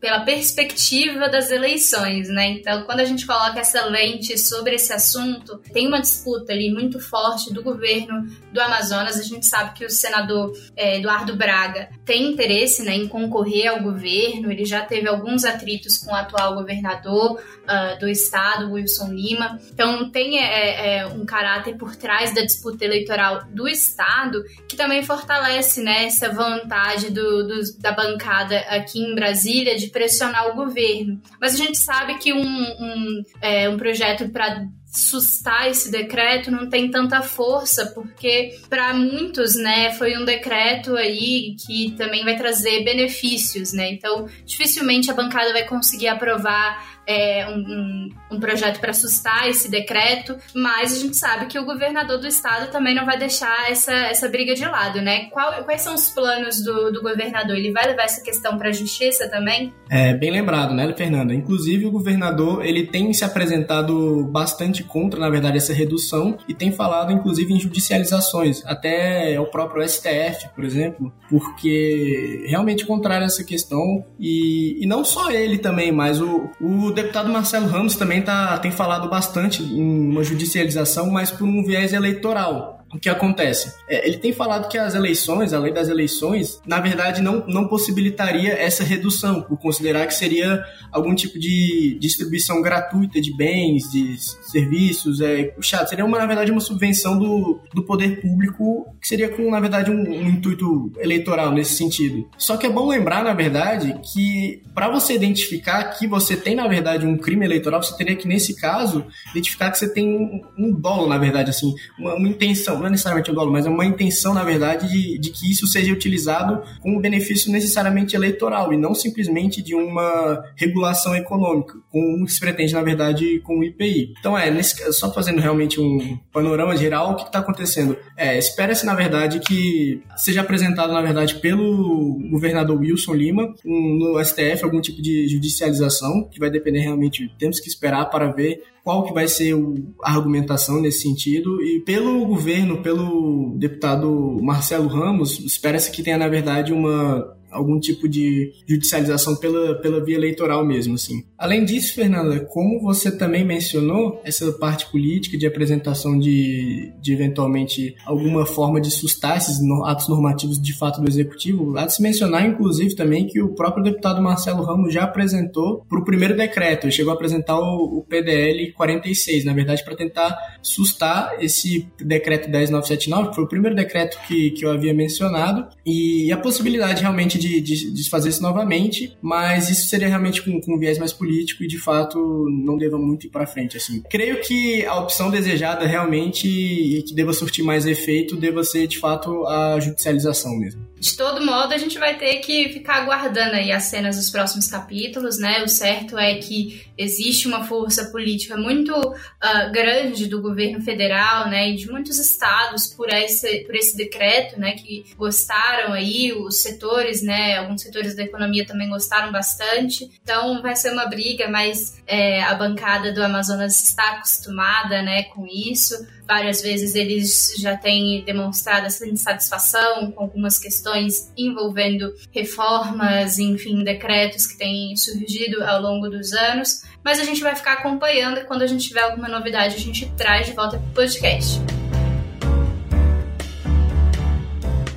pela 0.00 0.20
perspectiva 0.20 1.28
das 1.28 1.50
eleições, 1.50 2.28
né? 2.28 2.46
Então, 2.50 2.82
quando 2.84 3.00
a 3.00 3.04
gente 3.04 3.26
coloca 3.26 3.58
essa 3.58 3.86
lente 3.86 4.38
sobre 4.38 4.74
esse 4.74 4.92
assunto, 4.92 5.58
tem 5.72 5.88
uma 5.88 6.00
disputa 6.00 6.52
ali 6.52 6.70
muito 6.70 7.00
forte 7.00 7.52
do 7.52 7.62
governo 7.62 8.26
do 8.52 8.60
Amazonas. 8.60 9.18
A 9.18 9.22
gente 9.22 9.46
sabe 9.46 9.72
que 9.72 9.84
o 9.84 9.90
senador 9.90 10.52
é, 10.76 10.98
Eduardo 10.98 11.34
Braga 11.34 11.88
tem 12.04 12.30
interesse 12.30 12.84
né, 12.84 12.94
em 12.94 13.08
concorrer 13.08 13.68
ao 13.68 13.82
governo, 13.82 14.52
ele 14.52 14.64
já 14.64 14.82
teve 14.82 15.08
alguns 15.08 15.44
atritos 15.44 15.98
com 15.98 16.12
o 16.12 16.14
atual 16.14 16.54
governador 16.54 17.40
uh, 17.40 17.98
do 17.98 18.08
estado, 18.08 18.72
Wilson 18.72 19.08
Lima. 19.08 19.58
Então, 19.72 20.10
tem 20.10 20.38
é, 20.38 20.98
é, 20.98 21.06
um 21.06 21.24
caráter 21.24 21.76
por 21.76 21.96
trás 21.96 22.34
da 22.34 22.42
disputa 22.42 22.84
eleitoral 22.84 23.44
do 23.50 23.66
estado 23.66 24.44
que 24.68 24.75
também 24.76 25.02
fortalece 25.02 25.82
né, 25.82 26.04
essa 26.04 26.32
vontade 26.32 27.10
do, 27.10 27.46
do, 27.46 27.60
da 27.78 27.92
bancada 27.92 28.58
aqui 28.68 29.00
em 29.00 29.14
Brasília 29.14 29.76
de 29.76 29.88
pressionar 29.88 30.48
o 30.48 30.54
governo. 30.54 31.20
Mas 31.40 31.54
a 31.54 31.58
gente 31.58 31.78
sabe 31.78 32.18
que 32.18 32.32
um, 32.32 32.40
um, 32.40 33.22
é, 33.40 33.68
um 33.68 33.76
projeto 33.76 34.28
para 34.28 34.66
sustar 34.96 35.68
esse 35.68 35.90
decreto 35.90 36.50
não 36.50 36.70
tem 36.70 36.90
tanta 36.90 37.20
força, 37.20 37.86
porque 37.94 38.58
para 38.68 38.94
muitos, 38.94 39.54
né, 39.54 39.92
foi 39.92 40.16
um 40.16 40.24
decreto 40.24 40.96
aí 40.96 41.54
que 41.66 41.94
também 41.98 42.24
vai 42.24 42.36
trazer 42.36 42.82
benefícios, 42.82 43.72
né? 43.72 43.90
Então, 43.90 44.26
dificilmente 44.46 45.10
a 45.10 45.14
bancada 45.14 45.52
vai 45.52 45.64
conseguir 45.64 46.08
aprovar 46.08 46.95
é, 47.06 47.46
um, 47.48 48.10
um, 48.32 48.40
projeto 48.40 48.80
para 48.80 48.90
assustar 48.90 49.48
esse 49.48 49.70
decreto, 49.70 50.36
mas 50.54 50.92
a 50.92 50.98
gente 51.00 51.16
sabe 51.16 51.46
que 51.46 51.58
o 51.58 51.64
governador 51.64 52.18
do 52.18 52.26
estado 52.26 52.70
também 52.70 52.94
não 52.94 53.06
vai 53.06 53.16
deixar 53.16 53.70
essa, 53.70 53.92
essa 53.92 54.28
briga 54.28 54.54
de 54.54 54.64
lado, 54.64 55.00
né? 55.00 55.26
Qual, 55.30 55.64
quais 55.64 55.82
são 55.82 55.94
os 55.94 56.10
planos 56.10 56.62
do, 56.62 56.90
do 56.90 57.00
governador? 57.00 57.56
Ele 57.56 57.72
vai 57.72 57.86
levar 57.86 58.04
essa 58.04 58.22
questão 58.22 58.58
para 58.58 58.70
a 58.70 58.72
justiça 58.72 59.28
também? 59.28 59.72
É 59.88 60.14
bem 60.14 60.32
lembrado, 60.32 60.74
né, 60.74 60.92
Fernanda? 60.94 61.32
Inclusive 61.32 61.86
o 61.86 61.90
governador 61.90 62.64
ele 62.64 62.86
tem 62.86 63.12
se 63.12 63.24
apresentado 63.24 64.24
bastante 64.24 64.82
contra, 64.82 65.20
na 65.20 65.30
verdade, 65.30 65.58
essa 65.58 65.72
redução 65.72 66.36
e 66.48 66.54
tem 66.54 66.72
falado, 66.72 67.12
inclusive, 67.12 67.52
em 67.52 67.60
judicializações, 67.60 68.64
até 68.66 69.38
o 69.38 69.46
próprio 69.46 69.86
STF, 69.88 70.48
por 70.54 70.64
exemplo, 70.64 71.12
porque 71.28 72.44
realmente 72.48 72.84
contrário 72.84 73.24
a 73.24 73.26
essa 73.26 73.44
questão 73.44 74.04
e, 74.18 74.82
e 74.82 74.86
não 74.86 75.04
só 75.04 75.30
ele 75.30 75.58
também, 75.58 75.92
mas 75.92 76.20
o, 76.20 76.50
o 76.60 76.95
deputado 76.96 77.30
Marcelo 77.30 77.68
Ramos 77.68 77.94
também 77.94 78.22
tá, 78.22 78.58
tem 78.58 78.72
falado 78.72 79.08
bastante 79.08 79.62
em 79.62 80.10
uma 80.10 80.24
judicialização, 80.24 81.10
mas 81.10 81.30
por 81.30 81.46
um 81.46 81.62
viés 81.64 81.92
eleitoral 81.92 82.75
o 82.96 82.98
que 82.98 83.08
acontece? 83.08 83.74
É, 83.88 84.06
ele 84.06 84.16
tem 84.16 84.32
falado 84.32 84.68
que 84.68 84.78
as 84.78 84.94
eleições, 84.94 85.52
a 85.52 85.58
lei 85.58 85.72
das 85.72 85.88
eleições, 85.88 86.60
na 86.66 86.80
verdade 86.80 87.20
não, 87.20 87.44
não 87.46 87.68
possibilitaria 87.68 88.52
essa 88.52 88.82
redução, 88.82 89.42
por 89.42 89.58
considerar 89.58 90.06
que 90.06 90.14
seria 90.14 90.64
algum 90.90 91.14
tipo 91.14 91.38
de 91.38 91.98
distribuição 92.00 92.62
gratuita 92.62 93.20
de 93.20 93.36
bens, 93.36 93.90
de 93.92 94.16
serviços, 94.50 95.20
é, 95.20 95.44
puxado. 95.44 95.88
Seria, 95.88 96.04
uma, 96.04 96.18
na 96.18 96.26
verdade, 96.26 96.50
uma 96.50 96.60
subvenção 96.60 97.18
do, 97.18 97.60
do 97.74 97.82
poder 97.82 98.20
público, 98.22 98.86
que 99.00 99.06
seria 99.06 99.28
com, 99.28 99.50
na 99.50 99.60
verdade, 99.60 99.90
um, 99.90 100.00
um 100.00 100.28
intuito 100.28 100.90
eleitoral 100.98 101.52
nesse 101.52 101.74
sentido. 101.74 102.26
Só 102.38 102.56
que 102.56 102.66
é 102.66 102.70
bom 102.70 102.88
lembrar, 102.88 103.22
na 103.22 103.34
verdade, 103.34 103.94
que 104.12 104.62
para 104.74 104.88
você 104.88 105.14
identificar 105.14 105.84
que 105.84 106.06
você 106.06 106.34
tem, 106.36 106.54
na 106.54 106.66
verdade, 106.66 107.06
um 107.06 107.18
crime 107.18 107.44
eleitoral, 107.44 107.82
você 107.82 107.96
teria 107.96 108.16
que, 108.16 108.26
nesse 108.26 108.56
caso, 108.56 109.04
identificar 109.30 109.70
que 109.70 109.78
você 109.78 109.92
tem 109.92 110.08
um, 110.08 110.40
um 110.58 110.72
dolo, 110.72 111.08
na 111.08 111.18
verdade, 111.18 111.50
assim, 111.50 111.74
uma, 111.98 112.14
uma 112.14 112.28
intenção 112.28 112.85
não 112.86 112.88
é 112.88 112.90
necessariamente 112.90 113.30
um 113.30 113.34
dolo, 113.34 113.52
mas 113.52 113.66
é 113.66 113.68
uma 113.70 113.84
intenção, 113.84 114.32
na 114.32 114.44
verdade, 114.44 114.88
de, 114.88 115.18
de 115.18 115.30
que 115.30 115.50
isso 115.50 115.66
seja 115.66 115.92
utilizado 115.92 116.62
com 116.80 116.96
um 116.96 117.00
benefício 117.00 117.50
necessariamente 117.50 118.14
eleitoral 118.14 118.72
e 118.72 118.76
não 118.76 118.94
simplesmente 118.94 119.62
de 119.62 119.74
uma 119.74 120.44
regulação 120.54 121.14
econômica, 121.14 121.74
como 121.90 122.26
se 122.28 122.38
pretende, 122.38 122.72
na 122.72 122.82
verdade, 122.82 123.40
com 123.40 123.58
o 123.58 123.64
IPI. 123.64 124.14
Então, 124.18 124.38
é, 124.38 124.50
nesse, 124.50 124.92
só 124.92 125.12
fazendo 125.12 125.40
realmente 125.40 125.80
um 125.80 126.18
panorama 126.32 126.76
geral, 126.76 127.12
o 127.12 127.16
que 127.16 127.24
está 127.24 127.40
acontecendo? 127.40 127.96
É, 128.16 128.38
espera-se, 128.38 128.86
na 128.86 128.94
verdade, 128.94 129.40
que 129.40 130.02
seja 130.16 130.40
apresentado, 130.40 130.92
na 130.92 131.02
verdade, 131.02 131.36
pelo 131.36 132.20
governador 132.30 132.78
Wilson 132.78 133.14
Lima 133.14 133.54
um, 133.64 133.98
no 133.98 134.24
STF 134.24 134.62
algum 134.62 134.80
tipo 134.80 135.02
de 135.02 135.28
judicialização, 135.28 136.28
que 136.30 136.38
vai 136.38 136.50
depender 136.50 136.80
realmente, 136.80 137.30
temos 137.38 137.58
que 137.58 137.68
esperar 137.68 138.06
para 138.06 138.30
ver 138.30 138.62
qual 138.86 139.02
que 139.02 139.12
vai 139.12 139.26
ser 139.26 139.52
a 140.00 140.12
argumentação 140.12 140.80
nesse 140.80 141.02
sentido. 141.02 141.60
E 141.60 141.80
pelo 141.80 142.24
governo, 142.24 142.82
pelo 142.82 143.52
deputado 143.56 144.38
Marcelo 144.40 144.86
Ramos, 144.86 145.40
espera-se 145.40 145.90
que 145.90 146.04
tenha, 146.04 146.16
na 146.16 146.28
verdade, 146.28 146.72
uma 146.72 147.36
algum 147.56 147.78
tipo 147.80 148.08
de 148.08 148.52
judicialização 148.66 149.36
pela, 149.36 149.74
pela 149.76 150.04
via 150.04 150.16
eleitoral 150.16 150.64
mesmo, 150.64 150.94
assim. 150.94 151.24
Além 151.36 151.64
disso, 151.64 151.94
Fernanda, 151.94 152.40
como 152.40 152.80
você 152.80 153.10
também 153.10 153.44
mencionou, 153.44 154.20
essa 154.24 154.52
parte 154.52 154.90
política 154.90 155.36
de 155.36 155.46
apresentação 155.46 156.18
de, 156.18 156.92
de 157.00 157.12
eventualmente 157.12 157.94
alguma 158.04 158.46
forma 158.46 158.80
de 158.80 158.90
sustar 158.90 159.36
esses 159.36 159.58
atos 159.84 160.08
normativos 160.08 160.60
de 160.60 160.76
fato 160.76 161.00
do 161.00 161.08
Executivo, 161.08 161.76
há 161.76 161.86
de 161.86 161.94
se 161.94 162.02
mencionar, 162.02 162.46
inclusive, 162.46 162.94
também 162.94 163.26
que 163.26 163.40
o 163.40 163.54
próprio 163.54 163.84
deputado 163.84 164.22
Marcelo 164.22 164.62
Ramos 164.62 164.92
já 164.92 165.04
apresentou 165.04 165.84
para 165.88 165.98
o 165.98 166.04
primeiro 166.04 166.36
decreto, 166.36 166.84
ele 166.84 166.92
chegou 166.92 167.12
a 167.12 167.14
apresentar 167.14 167.58
o, 167.58 167.98
o 167.98 168.02
PDL 168.02 168.72
46, 168.72 169.44
na 169.44 169.52
verdade, 169.52 169.84
para 169.84 169.96
tentar 169.96 170.36
sustar 170.62 171.36
esse 171.40 171.88
decreto 172.00 172.50
10979, 172.50 173.28
que 173.30 173.34
foi 173.34 173.44
o 173.44 173.48
primeiro 173.48 173.76
decreto 173.76 174.18
que, 174.26 174.50
que 174.50 174.64
eu 174.64 174.70
havia 174.70 174.94
mencionado, 174.94 175.66
e 175.84 176.30
a 176.32 176.36
possibilidade 176.36 177.02
realmente 177.02 177.38
de 177.38 177.45
de, 177.46 177.60
de, 177.60 177.90
de 177.92 178.10
fazer 178.10 178.30
isso 178.30 178.42
novamente, 178.42 179.16
mas 179.22 179.70
isso 179.70 179.88
seria 179.88 180.08
realmente 180.08 180.42
com, 180.42 180.60
com 180.60 180.74
um 180.74 180.78
viés 180.78 180.98
mais 180.98 181.12
político 181.12 181.62
e 181.62 181.66
de 181.66 181.78
fato 181.78 182.18
não 182.50 182.76
deva 182.76 182.98
muito 182.98 183.26
ir 183.26 183.30
para 183.30 183.46
frente 183.46 183.76
assim. 183.76 184.02
Creio 184.10 184.40
que 184.40 184.84
a 184.84 184.98
opção 184.98 185.30
desejada 185.30 185.86
realmente 185.86 186.48
e 186.48 187.02
que 187.02 187.14
deva 187.14 187.32
surtir 187.32 187.64
mais 187.64 187.86
efeito 187.86 188.36
deva 188.36 188.64
ser 188.64 188.86
de 188.86 188.98
fato 188.98 189.46
a 189.46 189.78
judicialização 189.80 190.56
mesmo. 190.56 190.86
De 191.06 191.16
todo 191.16 191.46
modo, 191.46 191.72
a 191.72 191.78
gente 191.78 192.00
vai 192.00 192.18
ter 192.18 192.38
que 192.38 192.68
ficar 192.70 192.96
aguardando 192.96 193.54
aí 193.54 193.70
as 193.70 193.84
cenas 193.84 194.16
dos 194.16 194.28
próximos 194.28 194.66
capítulos, 194.66 195.38
né? 195.38 195.62
O 195.62 195.68
certo 195.68 196.18
é 196.18 196.34
que 196.34 196.84
existe 196.98 197.46
uma 197.46 197.62
força 197.64 198.06
política 198.06 198.56
muito 198.56 198.92
uh, 198.92 199.70
grande 199.70 200.26
do 200.26 200.42
governo 200.42 200.82
federal, 200.82 201.48
né, 201.48 201.70
e 201.70 201.76
de 201.76 201.88
muitos 201.88 202.18
estados 202.18 202.88
por 202.88 203.08
esse, 203.08 203.60
por 203.60 203.76
esse 203.76 203.96
decreto, 203.96 204.58
né, 204.58 204.72
que 204.72 205.04
gostaram 205.16 205.92
aí, 205.92 206.32
os 206.32 206.60
setores, 206.60 207.22
né, 207.22 207.58
alguns 207.58 207.82
setores 207.82 208.16
da 208.16 208.24
economia 208.24 208.66
também 208.66 208.88
gostaram 208.88 209.30
bastante. 209.30 210.10
Então 210.22 210.60
vai 210.60 210.74
ser 210.74 210.90
uma 210.92 211.06
briga, 211.06 211.48
mas 211.48 212.02
é, 212.04 212.42
a 212.42 212.54
bancada 212.54 213.12
do 213.12 213.22
Amazonas 213.22 213.80
está 213.80 214.14
acostumada, 214.14 215.02
né, 215.02 215.24
com 215.24 215.46
isso. 215.46 215.94
Várias 216.26 216.60
vezes 216.60 216.94
eles 216.94 217.54
já 217.58 217.76
têm 217.76 218.24
demonstrado 218.24 218.86
essa 218.86 219.06
insatisfação 219.06 220.10
com 220.10 220.24
algumas 220.24 220.58
questões 220.58 221.32
envolvendo 221.36 222.12
reformas, 222.32 223.38
enfim, 223.38 223.84
decretos 223.84 224.46
que 224.46 224.58
têm 224.58 224.96
surgido 224.96 225.62
ao 225.62 225.80
longo 225.80 226.08
dos 226.08 226.32
anos. 226.32 226.82
Mas 227.04 227.20
a 227.20 227.24
gente 227.24 227.40
vai 227.40 227.54
ficar 227.54 227.74
acompanhando 227.74 228.40
e 228.40 228.44
quando 228.44 228.62
a 228.62 228.66
gente 228.66 228.88
tiver 228.88 229.02
alguma 229.02 229.28
novidade, 229.28 229.76
a 229.76 229.78
gente 229.78 230.10
traz 230.16 230.46
de 230.46 230.52
volta 230.52 230.78
para 230.78 230.88
o 230.88 230.92
podcast. 230.92 231.60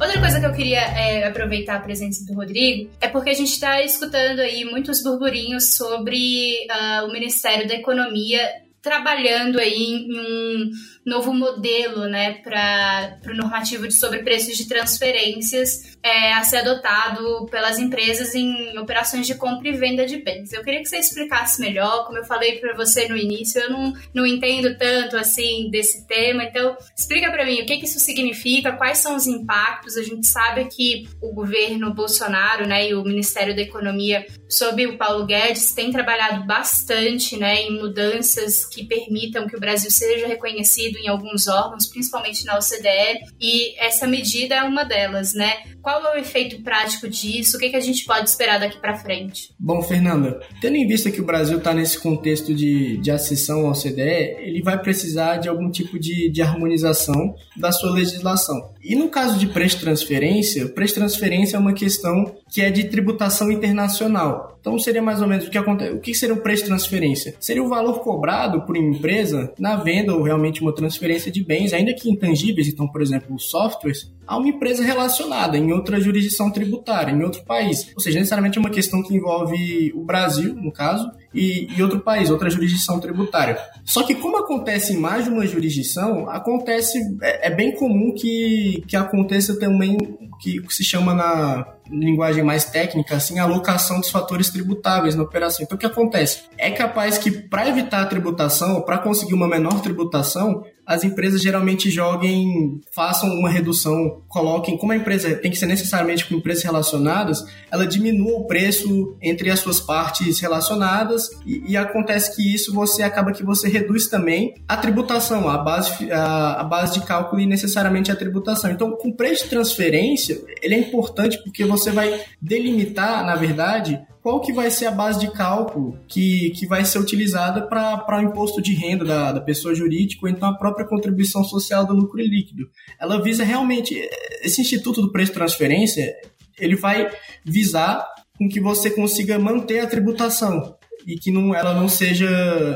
Outra 0.01 0.17
coisa 0.19 0.39
que 0.39 0.45
eu 0.45 0.53
queria 0.53 0.79
é, 0.79 1.27
aproveitar 1.27 1.75
a 1.75 1.79
presença 1.79 2.25
do 2.25 2.33
Rodrigo 2.33 2.89
é 2.99 3.07
porque 3.07 3.29
a 3.29 3.33
gente 3.33 3.51
está 3.51 3.81
escutando 3.83 4.39
aí 4.39 4.65
muitos 4.65 5.03
burburinhos 5.03 5.75
sobre 5.75 6.65
uh, 6.71 7.05
o 7.05 7.11
Ministério 7.11 7.67
da 7.67 7.75
Economia 7.75 8.41
trabalhando 8.81 9.59
aí 9.59 10.07
em 10.07 10.19
um 10.19 10.71
novo 11.05 11.33
modelo 11.33 12.07
né, 12.07 12.33
para 12.35 13.19
o 13.27 13.35
normativo 13.35 13.87
de 13.87 13.93
sobrepreços 13.93 14.57
de 14.57 14.67
transferências 14.67 15.97
é, 16.03 16.33
a 16.33 16.43
ser 16.43 16.57
adotado 16.57 17.45
pelas 17.51 17.77
empresas 17.77 18.33
em 18.33 18.77
operações 18.77 19.27
de 19.27 19.35
compra 19.35 19.69
e 19.69 19.73
venda 19.73 20.05
de 20.05 20.17
bens. 20.17 20.53
Eu 20.53 20.63
queria 20.63 20.81
que 20.81 20.87
você 20.87 20.97
explicasse 20.97 21.59
melhor, 21.59 22.05
como 22.05 22.17
eu 22.17 22.23
falei 22.23 22.57
para 22.59 22.73
você 22.73 23.07
no 23.07 23.17
início, 23.17 23.61
eu 23.61 23.69
não, 23.69 23.93
não 24.13 24.25
entendo 24.25 24.77
tanto 24.77 25.17
assim 25.17 25.69
desse 25.69 26.07
tema, 26.07 26.43
então 26.43 26.77
explica 26.97 27.31
para 27.31 27.45
mim 27.45 27.61
o 27.61 27.65
que, 27.65 27.77
que 27.77 27.85
isso 27.85 27.99
significa, 27.99 28.73
quais 28.73 28.99
são 28.99 29.15
os 29.15 29.27
impactos. 29.27 29.97
A 29.97 30.03
gente 30.03 30.25
sabe 30.27 30.65
que 30.65 31.07
o 31.21 31.33
governo 31.33 31.93
Bolsonaro 31.93 32.67
né, 32.67 32.89
e 32.89 32.93
o 32.93 33.03
Ministério 33.03 33.55
da 33.55 33.61
Economia, 33.61 34.25
sob 34.47 34.85
o 34.87 34.97
Paulo 34.97 35.25
Guedes, 35.25 35.73
tem 35.73 35.91
trabalhado 35.91 36.45
bastante 36.45 37.37
né, 37.37 37.61
em 37.61 37.79
mudanças 37.79 38.65
que 38.65 38.85
permitam 38.85 39.47
que 39.47 39.55
o 39.55 39.59
Brasil 39.59 39.91
seja 39.91 40.27
reconhecido 40.27 40.97
em 40.97 41.07
alguns 41.07 41.47
órgãos, 41.47 41.87
principalmente 41.87 42.45
na 42.45 42.57
OCDE, 42.57 43.25
e 43.39 43.77
essa 43.79 44.07
medida 44.07 44.55
é 44.55 44.63
uma 44.63 44.83
delas, 44.83 45.33
né? 45.33 45.63
Qual 45.89 46.05
é 46.05 46.17
o 46.17 46.19
efeito 46.19 46.61
prático 46.61 47.09
disso? 47.09 47.57
O 47.57 47.59
que, 47.59 47.71
que 47.71 47.75
a 47.75 47.79
gente 47.79 48.05
pode 48.05 48.29
esperar 48.29 48.59
daqui 48.59 48.77
para 48.77 48.95
frente? 48.95 49.55
Bom, 49.57 49.81
Fernanda, 49.81 50.39
tendo 50.61 50.75
em 50.75 50.85
vista 50.85 51.09
que 51.09 51.19
o 51.19 51.25
Brasil 51.25 51.57
está 51.57 51.73
nesse 51.73 51.99
contexto 51.99 52.53
de, 52.53 52.97
de 52.97 53.09
acessão 53.09 53.61
ao 53.61 53.71
OCDE, 53.71 54.37
ele 54.37 54.61
vai 54.61 54.79
precisar 54.79 55.37
de 55.37 55.49
algum 55.49 55.67
tipo 55.71 55.97
de, 55.97 56.29
de 56.29 56.43
harmonização 56.43 57.33
da 57.57 57.71
sua 57.71 57.89
legislação. 57.89 58.71
E 58.81 58.95
no 58.95 59.09
caso 59.09 59.37
de 59.37 59.47
preço 59.47 59.77
de 59.77 59.83
transferência, 59.83 60.67
preço 60.69 60.93
de 60.93 60.99
transferência 60.99 61.57
é 61.57 61.59
uma 61.59 61.73
questão 61.73 62.35
que 62.49 62.61
é 62.61 62.69
de 62.69 62.85
tributação 62.85 63.51
internacional. 63.51 64.57
Então 64.59 64.77
seria 64.77 65.01
mais 65.01 65.21
ou 65.21 65.27
menos 65.27 65.47
o 65.47 65.49
que 65.49 65.57
acontece. 65.57 65.93
O 65.93 65.99
que 65.99 66.13
seria 66.13 66.35
o 66.35 66.41
preço 66.41 66.63
de 66.63 66.69
transferência? 66.69 67.35
Seria 67.39 67.63
o 67.63 67.69
valor 67.69 67.99
cobrado 67.99 68.61
por 68.61 68.77
uma 68.77 68.95
empresa 68.95 69.53
na 69.57 69.75
venda 69.75 70.15
ou 70.15 70.23
realmente 70.23 70.61
uma 70.61 70.73
transferência 70.73 71.31
de 71.31 71.43
bens, 71.43 71.73
ainda 71.73 71.93
que 71.93 72.09
intangíveis, 72.09 72.67
então, 72.67 72.87
por 72.87 73.01
exemplo, 73.01 73.37
softwares, 73.39 74.11
a 74.27 74.37
uma 74.37 74.49
empresa 74.49 74.83
relacionada 74.83 75.57
em 75.57 75.71
outra 75.71 75.99
jurisdição 75.99 76.51
tributária, 76.51 77.11
em 77.11 77.23
outro 77.23 77.43
país. 77.43 77.91
Ou 77.95 78.01
seja, 78.01 78.19
necessariamente 78.19 78.57
é 78.57 78.61
uma 78.61 78.69
questão 78.69 79.01
que 79.01 79.15
envolve 79.15 79.91
o 79.95 80.03
Brasil, 80.03 80.53
no 80.55 80.71
caso, 80.71 81.09
e, 81.33 81.67
e, 81.75 81.83
outro 81.83 81.99
país, 81.99 82.29
outra 82.29 82.49
jurisdição 82.49 82.99
tributária. 82.99 83.57
Só 83.85 84.03
que 84.03 84.15
como 84.15 84.37
acontece 84.37 84.93
em 84.93 84.97
mais 84.97 85.25
de 85.25 85.29
uma 85.29 85.45
jurisdição, 85.45 86.29
acontece 86.29 86.99
é, 87.21 87.47
é 87.47 87.55
bem 87.55 87.75
comum 87.75 88.13
que, 88.13 88.83
que 88.87 88.95
aconteça 88.95 89.59
também 89.59 89.97
que, 90.39 90.61
que 90.61 90.73
se 90.73 90.83
chama 90.83 91.13
na 91.13 91.73
linguagem 91.91 92.43
mais 92.43 92.65
técnica, 92.65 93.15
assim, 93.15 93.39
a 93.39 93.43
alocação 93.43 93.99
dos 93.99 94.09
fatores 94.09 94.49
tributáveis 94.49 95.15
na 95.15 95.23
operação. 95.23 95.63
Então, 95.63 95.75
o 95.75 95.79
que 95.79 95.85
acontece? 95.85 96.43
É 96.57 96.71
capaz 96.71 97.17
que, 97.17 97.31
para 97.31 97.67
evitar 97.67 98.01
a 98.01 98.05
tributação, 98.05 98.75
ou 98.75 98.83
para 98.83 98.99
conseguir 98.99 99.33
uma 99.33 99.47
menor 99.47 99.81
tributação, 99.81 100.63
as 100.89 101.03
empresas 101.03 101.39
geralmente 101.39 101.91
joguem, 101.91 102.81
façam 102.91 103.29
uma 103.29 103.47
redução, 103.47 104.23
coloquem, 104.27 104.75
como 104.75 104.91
a 104.91 104.95
empresa 104.95 105.35
tem 105.35 105.51
que 105.51 105.57
ser 105.57 105.67
necessariamente 105.67 106.25
com 106.25 106.33
empresas 106.33 106.63
relacionadas, 106.63 107.45
ela 107.69 107.85
diminua 107.85 108.39
o 108.39 108.47
preço 108.47 109.15
entre 109.21 109.51
as 109.51 109.59
suas 109.59 109.79
partes 109.79 110.39
relacionadas 110.39 111.29
e, 111.45 111.73
e 111.73 111.77
acontece 111.77 112.35
que 112.35 112.55
isso 112.55 112.73
você 112.73 113.03
acaba 113.03 113.31
que 113.31 113.43
você 113.43 113.69
reduz 113.69 114.07
também 114.07 114.55
a 114.67 114.75
tributação, 114.75 115.47
a 115.47 115.59
base, 115.59 116.11
a, 116.11 116.61
a 116.61 116.63
base 116.63 116.99
de 116.99 117.05
cálculo 117.05 117.39
e 117.39 117.45
necessariamente 117.45 118.11
a 118.11 118.15
tributação. 118.15 118.71
Então, 118.71 118.93
com 118.93 119.11
preço 119.11 119.43
de 119.43 119.51
transferência, 119.51 120.41
ele 120.59 120.73
é 120.73 120.79
importante 120.79 121.37
porque 121.43 121.65
você 121.65 121.91
vai 121.91 122.19
delimitar, 122.41 123.23
na 123.23 123.35
verdade, 123.35 124.01
qual 124.29 124.41
que 124.41 124.53
vai 124.53 124.69
ser 124.69 124.85
a 124.85 124.91
base 124.91 125.19
de 125.19 125.31
cálculo 125.31 125.97
que, 126.07 126.51
que 126.51 126.67
vai 126.67 126.85
ser 126.85 126.99
utilizada 126.99 127.65
para 127.65 128.19
o 128.19 128.21
imposto 128.21 128.61
de 128.61 128.75
renda 128.75 129.03
da, 129.03 129.31
da 129.31 129.41
pessoa 129.41 129.73
jurídica 129.73 130.23
ou 130.23 130.29
então 130.29 130.47
a 130.47 130.55
própria 130.55 130.85
contribuição 130.85 131.43
social 131.43 131.83
do 131.83 131.95
lucro 131.95 132.21
líquido. 132.21 132.69
Ela 133.01 133.19
visa 133.19 133.43
realmente, 133.43 133.95
esse 134.43 134.61
instituto 134.61 135.01
do 135.01 135.11
preço 135.11 135.31
de 135.31 135.37
transferência, 135.39 136.13
ele 136.59 136.75
vai 136.75 137.09
visar 137.43 138.07
com 138.37 138.47
que 138.47 138.61
você 138.61 138.91
consiga 138.91 139.39
manter 139.39 139.79
a 139.79 139.87
tributação 139.87 140.77
e 141.07 141.15
que 141.15 141.31
não, 141.31 141.55
ela 141.55 141.73
não 141.73 141.89
seja 141.89 142.29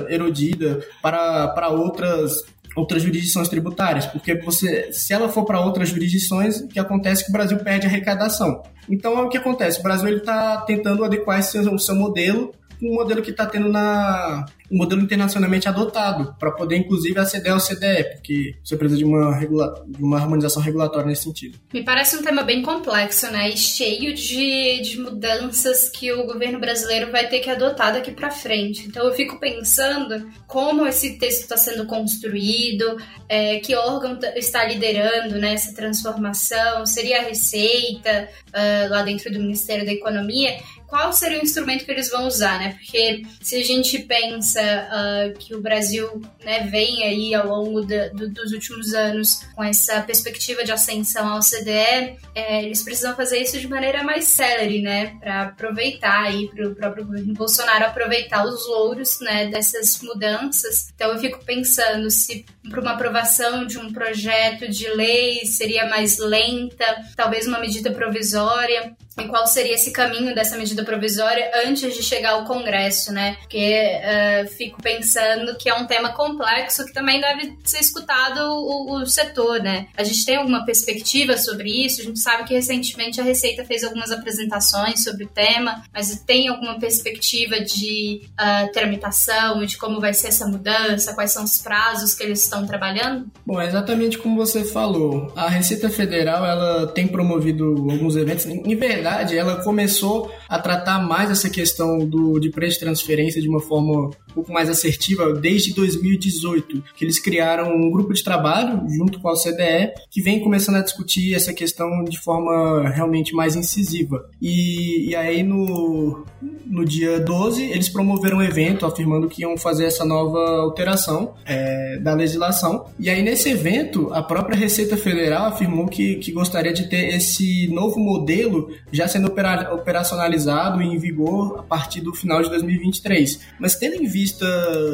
erodida 0.10 0.84
para, 1.04 1.50
para 1.50 1.70
outras 1.70 2.34
outras 2.76 3.04
jurisdições 3.04 3.48
tributárias, 3.48 4.06
porque 4.06 4.36
você, 4.36 4.92
se 4.92 5.14
ela 5.14 5.30
for 5.30 5.46
para 5.46 5.60
outras 5.60 5.90
jurisdições, 5.90 6.62
o 6.62 6.68
que 6.68 6.80
acontece 6.80 7.22
é 7.22 7.26
que 7.26 7.30
o 7.30 7.34
Brasil 7.34 7.58
perde 7.60 7.88
arrecadação. 7.88 8.64
Então, 8.90 9.18
é 9.18 9.22
o 9.22 9.30
que 9.30 9.38
acontece? 9.38 9.80
O 9.80 9.84
Brasil 9.84 10.18
está 10.18 10.58
tentando 10.62 11.04
adequar 11.04 11.40
esse, 11.40 11.58
o 11.58 11.80
seu 11.80 11.96
modelo 11.96 12.54
o 12.82 12.94
modelo 12.94 13.22
que 13.22 13.32
está 13.32 13.46
tendo 13.46 13.70
na, 13.70 14.46
um 14.74 14.78
modelo 14.78 15.02
internacionalmente 15.02 15.70
adotado, 15.70 16.36
para 16.40 16.52
poder, 16.52 16.78
inclusive, 16.78 17.20
aceder 17.20 17.52
ao 17.54 17.60
CDE, 17.60 18.16
porque 18.16 18.56
você 18.64 18.76
precisa 18.76 18.98
de 18.98 19.06
uma, 19.06 19.36
regula 19.36 19.84
de 19.88 20.02
uma 20.02 20.18
harmonização 20.18 20.62
regulatória 20.62 21.06
nesse 21.06 21.24
sentido. 21.24 21.60
Me 21.72 21.84
parece 21.84 22.16
um 22.16 22.24
tema 22.24 22.44
bem 22.44 22.64
complexo, 22.64 23.30
né? 23.32 23.50
E 23.50 23.58
cheio 23.58 24.14
de, 24.14 24.82
de 24.82 25.00
mudanças 25.00 25.90
que 25.90 26.12
o 26.12 26.26
governo 26.26 26.60
brasileiro 26.60 27.12
vai 27.12 27.28
ter 27.28 27.40
que 27.40 27.50
adotar 27.50 27.94
daqui 27.94 28.12
para 28.12 28.32
frente. 28.32 28.88
Então, 28.88 29.06
eu 29.06 29.14
fico 29.14 29.40
pensando 29.40 30.28
como 30.48 30.88
esse 30.88 31.20
texto 31.20 31.42
está 31.42 31.58
sendo 31.58 31.86
construído, 31.86 32.98
é, 33.30 33.60
que 33.60 33.76
órgão 33.76 34.18
está 34.36 34.66
liderando 34.66 35.38
né, 35.38 35.54
essa 35.54 35.74
transformação, 35.74 36.86
seria 36.86 37.20
a 37.20 37.24
Receita, 37.24 38.30
uh, 38.50 38.90
lá 38.90 39.04
dentro 39.04 39.32
do 39.32 39.40
Ministério 39.40 39.86
da 39.86 39.92
Economia 39.92 40.58
qual 40.94 41.12
seria 41.12 41.40
o 41.40 41.44
instrumento 41.44 41.86
que 41.86 41.92
eles 41.92 42.08
vão 42.08 42.28
usar, 42.28 42.60
né? 42.60 42.74
Porque 42.74 43.24
se 43.42 43.56
a 43.56 43.64
gente 43.64 43.98
pensa 43.98 44.62
uh, 44.62 45.40
que 45.40 45.56
o 45.56 45.60
Brasil 45.60 46.22
né, 46.46 46.68
vem 46.70 47.04
aí 47.04 47.34
ao 47.34 47.48
longo 47.48 47.82
do, 47.82 48.30
dos 48.30 48.52
últimos 48.52 48.94
anos 48.94 49.44
com 49.56 49.64
essa 49.64 50.02
perspectiva 50.02 50.64
de 50.64 50.72
ascensão 50.72 51.28
ao 51.30 51.40
CDE, 51.40 52.16
é, 52.36 52.64
eles 52.64 52.84
precisam 52.84 53.16
fazer 53.16 53.40
isso 53.40 53.60
de 53.60 53.68
maneira 53.68 54.04
mais 54.04 54.26
célere, 54.26 54.84
né? 54.84 55.18
Para 55.20 55.42
aproveitar 55.42 56.26
aí, 56.26 56.48
para 56.50 56.68
o 56.68 56.76
próprio 56.76 57.06
governo 57.06 57.34
Bolsonaro 57.34 57.86
aproveitar 57.86 58.46
os 58.46 58.68
louros 58.68 59.20
né, 59.20 59.48
dessas 59.48 60.00
mudanças. 60.00 60.90
Então 60.94 61.12
eu 61.12 61.18
fico 61.18 61.44
pensando 61.44 62.12
se 62.12 62.46
para 62.70 62.80
uma 62.80 62.92
aprovação 62.92 63.66
de 63.66 63.80
um 63.80 63.92
projeto 63.92 64.70
de 64.70 64.88
lei 64.90 65.44
seria 65.48 65.90
mais 65.90 66.20
lenta, 66.20 66.86
talvez 67.16 67.48
uma 67.48 67.60
medida 67.60 67.92
provisória 67.92 68.96
e 69.20 69.28
qual 69.28 69.46
seria 69.46 69.76
esse 69.76 69.92
caminho 69.92 70.34
dessa 70.34 70.58
medida 70.58 70.84
provisória 70.84 71.52
antes 71.66 71.96
de 71.96 72.02
chegar 72.02 72.32
ao 72.32 72.46
Congresso, 72.46 73.12
né? 73.12 73.36
Porque 73.42 74.02
uh, 74.02 74.48
fico 74.50 74.82
pensando 74.82 75.56
que 75.58 75.70
é 75.70 75.76
um 75.76 75.86
tema 75.86 76.10
complexo 76.14 76.86
que 76.86 76.94
também 76.94 77.22
deve 77.22 77.58
ser 77.64 77.80
escutado 77.80 78.40
o, 78.40 79.02
o, 79.02 79.06
setor, 79.06 79.62
né? 79.62 79.88
A 79.96 80.04
gente 80.04 80.26
tem 80.26 80.38
alguma 80.38 80.66
perspectiva 80.66 81.38
sobre 81.38 81.70
isso? 81.86 82.02
A 82.02 82.06
gente 82.06 82.20
sabe 82.20 82.44
que 82.46 82.54
recentemente 82.54 83.22
a 83.22 83.24
Receita 83.24 83.64
fez 83.64 83.84
algumas 83.84 84.12
apresentações 84.12 85.04
sobre 85.04 85.26
o 85.26 85.30
tema, 85.30 85.84
mas 85.94 86.24
tem 86.26 86.48
alguma 86.48 86.80
perspectiva 86.80 87.60
de 87.60 88.22
uh, 88.32 88.72
tramitação, 88.72 89.64
de 89.66 89.78
como 89.78 90.00
vai 90.00 90.14
ser 90.14 90.30
essa 90.30 90.48
mudança, 90.48 91.14
quais 91.14 91.32
são 91.32 91.44
os 91.44 91.60
prazos 91.60 92.16
que 92.16 92.24
eles 92.24 92.44
estão 92.44 92.66
trabalhando? 92.66 93.28
Bom, 93.46 93.62
é 93.62 93.68
exatamente 93.68 94.18
como 94.18 94.36
você 94.36 94.64
falou. 94.66 95.32
A 95.36 95.50
Receita 95.50 95.90
Federal 95.90 96.46
ela 96.46 96.88
tem 96.88 97.08
promovido 97.08 97.76
alguns 97.90 98.16
eventos. 98.16 98.46
Em 98.46 98.76
verdade, 98.76 99.03
verdade, 99.04 99.38
ela 99.38 99.62
começou 99.62 100.32
a 100.48 100.58
tratar 100.58 101.00
mais 101.06 101.30
essa 101.30 101.50
questão 101.50 102.00
do, 102.00 102.40
de 102.40 102.50
preço 102.50 102.80
de 102.80 102.86
transferência 102.86 103.42
de 103.42 103.50
uma 103.50 103.60
forma 103.60 104.08
um 104.08 104.34
pouco 104.34 104.52
mais 104.52 104.70
assertiva 104.70 105.34
desde 105.34 105.74
2018, 105.74 106.84
que 106.96 107.04
eles 107.04 107.20
criaram 107.20 107.76
um 107.76 107.92
grupo 107.92 108.14
de 108.14 108.24
trabalho 108.24 108.82
junto 108.90 109.20
com 109.20 109.28
a 109.28 109.34
OCDE 109.34 109.94
que 110.10 110.22
vem 110.22 110.40
começando 110.40 110.78
a 110.78 110.82
discutir 110.82 111.36
essa 111.36 111.54
questão 111.54 112.04
de 112.06 112.20
forma 112.20 112.90
realmente 112.90 113.36
mais 113.36 113.56
incisiva. 113.56 114.26
E, 114.42 115.10
e 115.10 115.16
aí 115.16 115.44
no, 115.44 116.26
no 116.66 116.86
dia 116.86 117.20
12 117.20 117.64
eles 117.64 117.90
promoveram 117.90 118.38
um 118.38 118.42
evento 118.42 118.86
afirmando 118.86 119.28
que 119.28 119.42
iam 119.42 119.58
fazer 119.58 119.86
essa 119.86 120.06
nova 120.06 120.40
alteração 120.62 121.34
é, 121.46 122.00
da 122.00 122.14
legislação. 122.14 122.86
E 122.98 123.10
aí 123.10 123.22
nesse 123.22 123.50
evento 123.50 124.10
a 124.14 124.24
própria 124.24 124.58
Receita 124.58 124.96
Federal 124.96 125.48
afirmou 125.48 125.88
que, 125.88 126.16
que 126.16 126.32
gostaria 126.32 126.74
de 126.74 126.90
ter 126.90 127.14
esse 127.14 127.68
novo 127.68 128.00
modelo 128.00 128.72
já 128.94 129.08
sendo 129.08 129.34
operacionalizado 129.72 130.82
e 130.82 130.86
em 130.86 130.98
vigor 130.98 131.60
a 131.60 131.64
partir 131.64 132.02
do 132.02 132.14
final 132.14 132.42
de 132.42 132.50
2023. 132.50 133.40
Mas 133.60 133.76
tendo 133.76 133.96
em 133.96 134.08
vista 134.08 134.46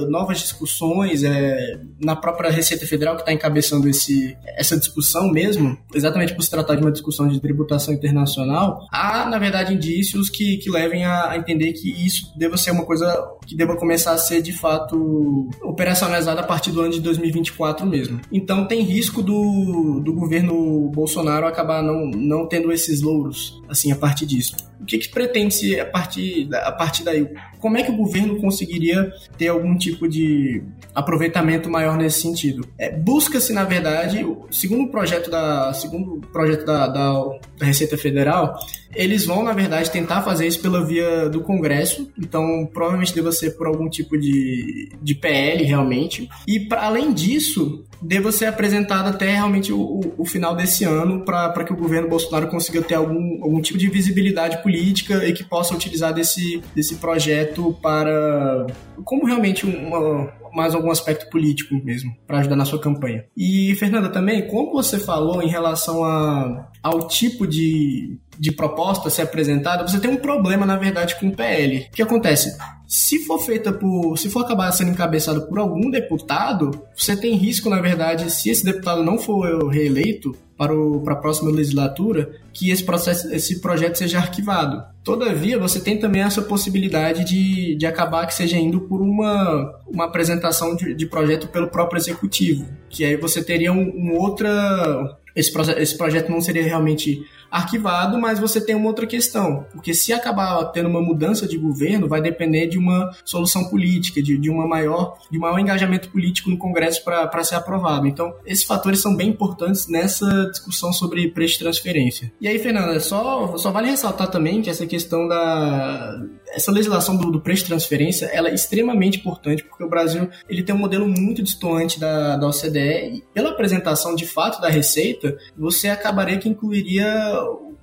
novas 0.07 0.39
discussões 0.39 1.23
é, 1.23 1.79
na 2.01 2.15
própria 2.15 2.49
Receita 2.49 2.87
Federal 2.87 3.15
que 3.15 3.21
está 3.21 3.33
encabeçando 3.33 3.87
esse, 3.89 4.37
essa 4.55 4.77
discussão 4.77 5.29
mesmo, 5.29 5.77
exatamente 5.93 6.33
por 6.33 6.41
se 6.41 6.49
tratar 6.49 6.75
de 6.75 6.81
uma 6.81 6.91
discussão 6.91 7.27
de 7.27 7.39
tributação 7.39 7.93
internacional, 7.93 8.87
há, 8.91 9.29
na 9.29 9.37
verdade, 9.37 9.73
indícios 9.73 10.29
que, 10.29 10.57
que 10.57 10.71
levem 10.71 11.05
a, 11.05 11.31
a 11.31 11.37
entender 11.37 11.73
que 11.73 11.89
isso 12.05 12.33
deva 12.37 12.57
ser 12.57 12.71
uma 12.71 12.85
coisa 12.85 13.09
que 13.45 13.55
deva 13.55 13.75
começar 13.75 14.13
a 14.13 14.17
ser, 14.17 14.41
de 14.41 14.53
fato, 14.53 15.49
operacionalizada 15.61 16.41
a 16.41 16.43
partir 16.43 16.71
do 16.71 16.81
ano 16.81 16.91
de 16.91 17.01
2024 17.01 17.85
mesmo. 17.85 18.21
Então 18.31 18.67
tem 18.67 18.81
risco 18.81 19.21
do, 19.21 19.99
do 19.99 20.13
governo 20.13 20.89
Bolsonaro 20.89 21.47
acabar 21.47 21.81
não, 21.81 22.05
não 22.07 22.47
tendo 22.47 22.71
esses 22.71 23.01
louros, 23.01 23.61
assim, 23.67 23.88
assim 23.89 23.91
a 23.91 23.95
partir 23.95 24.25
disso. 24.25 24.55
O 24.79 24.85
que, 24.85 24.97
que 24.97 25.09
pretende-se 25.09 25.79
a 25.79 25.85
partir, 25.85 26.49
a 26.53 26.71
partir 26.71 27.03
daí? 27.03 27.27
Como 27.59 27.77
é 27.77 27.83
que 27.83 27.91
o 27.91 27.97
governo 27.97 28.39
conseguiria 28.39 29.11
ter 29.37 29.49
algum 29.49 29.77
tipo 29.77 30.07
de 30.07 30.63
aproveitamento 30.95 31.69
maior 31.69 31.97
nesse 31.97 32.21
sentido? 32.21 32.67
É, 32.77 32.89
Busca-se, 32.89 33.51
na 33.51 33.65
verdade, 33.65 34.25
segundo 34.49 34.83
o 34.83 34.91
projeto 34.91 35.29
da, 35.29 35.73
segundo 35.73 36.15
o 36.15 36.21
projeto 36.21 36.65
da, 36.65 36.87
da, 36.87 37.13
da 37.57 37.65
Receita 37.65 37.97
Federal, 37.97 38.57
eles 38.93 39.25
vão, 39.25 39.43
na 39.43 39.53
verdade, 39.53 39.91
tentar 39.91 40.21
fazer 40.21 40.47
isso 40.47 40.61
pela 40.61 40.85
via 40.85 41.29
do 41.29 41.41
Congresso, 41.41 42.11
então 42.17 42.67
provavelmente 42.73 43.13
deva 43.13 43.31
ser 43.31 43.51
por 43.51 43.67
algum 43.67 43.89
tipo 43.89 44.17
de, 44.17 44.91
de 45.01 45.15
PL 45.15 45.63
realmente. 45.63 46.27
E 46.47 46.67
além 46.71 47.13
disso, 47.13 47.85
deva 48.01 48.31
ser 48.31 48.45
apresentado 48.45 49.09
até 49.09 49.33
realmente 49.33 49.71
o, 49.71 50.13
o 50.17 50.25
final 50.25 50.55
desse 50.55 50.83
ano 50.83 51.23
para 51.23 51.63
que 51.63 51.73
o 51.73 51.77
governo 51.77 52.09
Bolsonaro 52.09 52.47
consiga 52.47 52.81
ter 52.81 52.95
algum, 52.95 53.43
algum 53.43 53.61
tipo 53.61 53.77
de 53.77 53.89
visibilidade 53.89 54.61
política 54.63 55.25
e 55.25 55.33
que 55.33 55.43
possa 55.43 55.73
utilizar 55.73 56.13
desse, 56.13 56.61
desse 56.75 56.95
projeto 56.95 57.77
para 57.81 58.67
como 59.03 59.25
realmente 59.25 59.65
uma, 59.65 60.31
mais 60.53 60.73
algum 60.73 60.91
aspecto 60.91 61.29
político 61.29 61.75
mesmo, 61.83 62.15
para 62.25 62.39
ajudar 62.39 62.55
na 62.55 62.65
sua 62.65 62.79
campanha. 62.79 63.25
E, 63.35 63.75
Fernanda, 63.75 64.09
também, 64.09 64.47
como 64.47 64.73
você 64.73 64.97
falou 64.97 65.41
em 65.41 65.49
relação 65.49 66.03
a, 66.03 66.69
ao 66.81 67.07
tipo 67.07 67.45
de 67.45 68.17
de 68.39 68.53
proposta 68.53 69.09
ser 69.09 69.23
apresentada, 69.23 69.85
você 69.85 69.99
tem 69.99 70.09
um 70.09 70.15
problema, 70.15 70.65
na 70.65 70.77
verdade, 70.77 71.19
com 71.19 71.27
o 71.27 71.35
PL. 71.35 71.87
O 71.91 71.95
que 71.95 72.01
acontece? 72.01 72.57
Se 72.87 73.19
for 73.25 73.37
feita 73.39 73.73
por. 73.73 74.17
Se 74.17 74.29
for 74.29 74.45
acabar 74.45 74.71
sendo 74.71 74.91
encabeçado 74.91 75.41
por 75.47 75.59
algum 75.59 75.91
deputado, 75.91 76.71
você 76.95 77.17
tem 77.17 77.35
risco, 77.35 77.69
na 77.69 77.81
verdade, 77.81 78.31
se 78.31 78.49
esse 78.49 78.63
deputado 78.63 79.03
não 79.03 79.17
for 79.17 79.67
reeleito 79.67 80.33
para, 80.57 80.73
o, 80.73 81.01
para 81.01 81.13
a 81.13 81.17
próxima 81.17 81.51
legislatura, 81.51 82.31
que 82.53 82.69
esse, 82.69 82.83
processo, 82.83 83.33
esse 83.33 83.61
projeto 83.61 83.97
seja 83.97 84.17
arquivado. 84.17 84.83
Todavia, 85.03 85.57
você 85.59 85.79
tem 85.79 85.97
também 85.97 86.21
essa 86.21 86.41
possibilidade 86.41 87.23
de, 87.23 87.75
de 87.75 87.85
acabar 87.85 88.25
que 88.25 88.33
seja 88.33 88.57
indo 88.57 88.81
por 88.81 89.01
uma, 89.01 89.73
uma 89.87 90.05
apresentação 90.05 90.75
de, 90.75 90.93
de 90.93 91.05
projeto 91.05 91.47
pelo 91.47 91.69
próprio 91.69 91.99
executivo, 91.99 92.65
que 92.89 93.05
aí 93.05 93.15
você 93.15 93.43
teria 93.43 93.71
um, 93.71 93.89
um 93.95 94.17
outra. 94.17 95.17
Esse, 95.35 95.51
esse 95.77 95.97
projeto 95.97 96.29
não 96.29 96.41
seria 96.41 96.63
realmente 96.63 97.23
arquivado, 97.51 98.19
mas 98.19 98.39
você 98.39 98.59
tem 98.59 98.75
uma 98.75 98.87
outra 98.87 99.05
questão, 99.05 99.65
porque 99.71 99.93
se 99.93 100.13
acabar 100.13 100.63
tendo 100.65 100.89
uma 100.89 101.01
mudança 101.01 101.47
de 101.47 101.57
governo, 101.57 102.07
vai 102.07 102.21
depender 102.21 102.67
de 102.67 102.77
uma 102.77 103.11
solução 103.23 103.65
política, 103.69 104.21
de, 104.21 104.37
de 104.37 104.49
uma 104.49 104.67
maior, 104.67 105.17
de 105.31 105.37
maior 105.37 105.59
engajamento 105.59 106.09
político 106.09 106.49
no 106.49 106.57
Congresso 106.57 107.03
para 107.03 107.43
ser 107.43 107.55
aprovado. 107.55 108.07
Então, 108.07 108.33
esses 108.45 108.63
fatores 108.63 108.99
são 108.99 109.15
bem 109.15 109.29
importantes 109.29 109.87
nessa 109.87 110.49
discussão 110.49 110.91
sobre 110.93 111.29
preço 111.29 111.53
de 111.53 111.59
transferência. 111.59 112.31
E 112.39 112.47
aí, 112.47 112.59
Fernanda, 112.59 112.99
só, 112.99 113.57
só 113.57 113.71
vale 113.71 113.89
ressaltar 113.89 114.29
também 114.29 114.61
que 114.61 114.69
essa 114.69 114.85
questão 114.85 115.27
da 115.27 116.19
essa 116.51 116.71
legislação 116.71 117.15
do, 117.15 117.31
do 117.31 117.39
preço 117.39 117.63
de 117.63 117.69
transferência 117.69 118.25
ela 118.27 118.49
é 118.49 118.53
extremamente 118.53 119.19
importante 119.19 119.63
porque 119.63 119.83
o 119.83 119.89
Brasil 119.89 120.29
ele 120.47 120.63
tem 120.63 120.73
um 120.73 120.79
modelo 120.79 121.07
muito 121.07 121.43
distante 121.43 121.99
da, 121.99 122.37
da 122.37 122.47
OCDE 122.47 123.17
e 123.17 123.23
pela 123.33 123.51
apresentação 123.51 124.15
de 124.15 124.25
fato 124.25 124.59
da 124.59 124.69
receita 124.69 125.37
você 125.55 125.89
acabaria 125.89 126.37
que 126.37 126.49
incluiria 126.49 127.38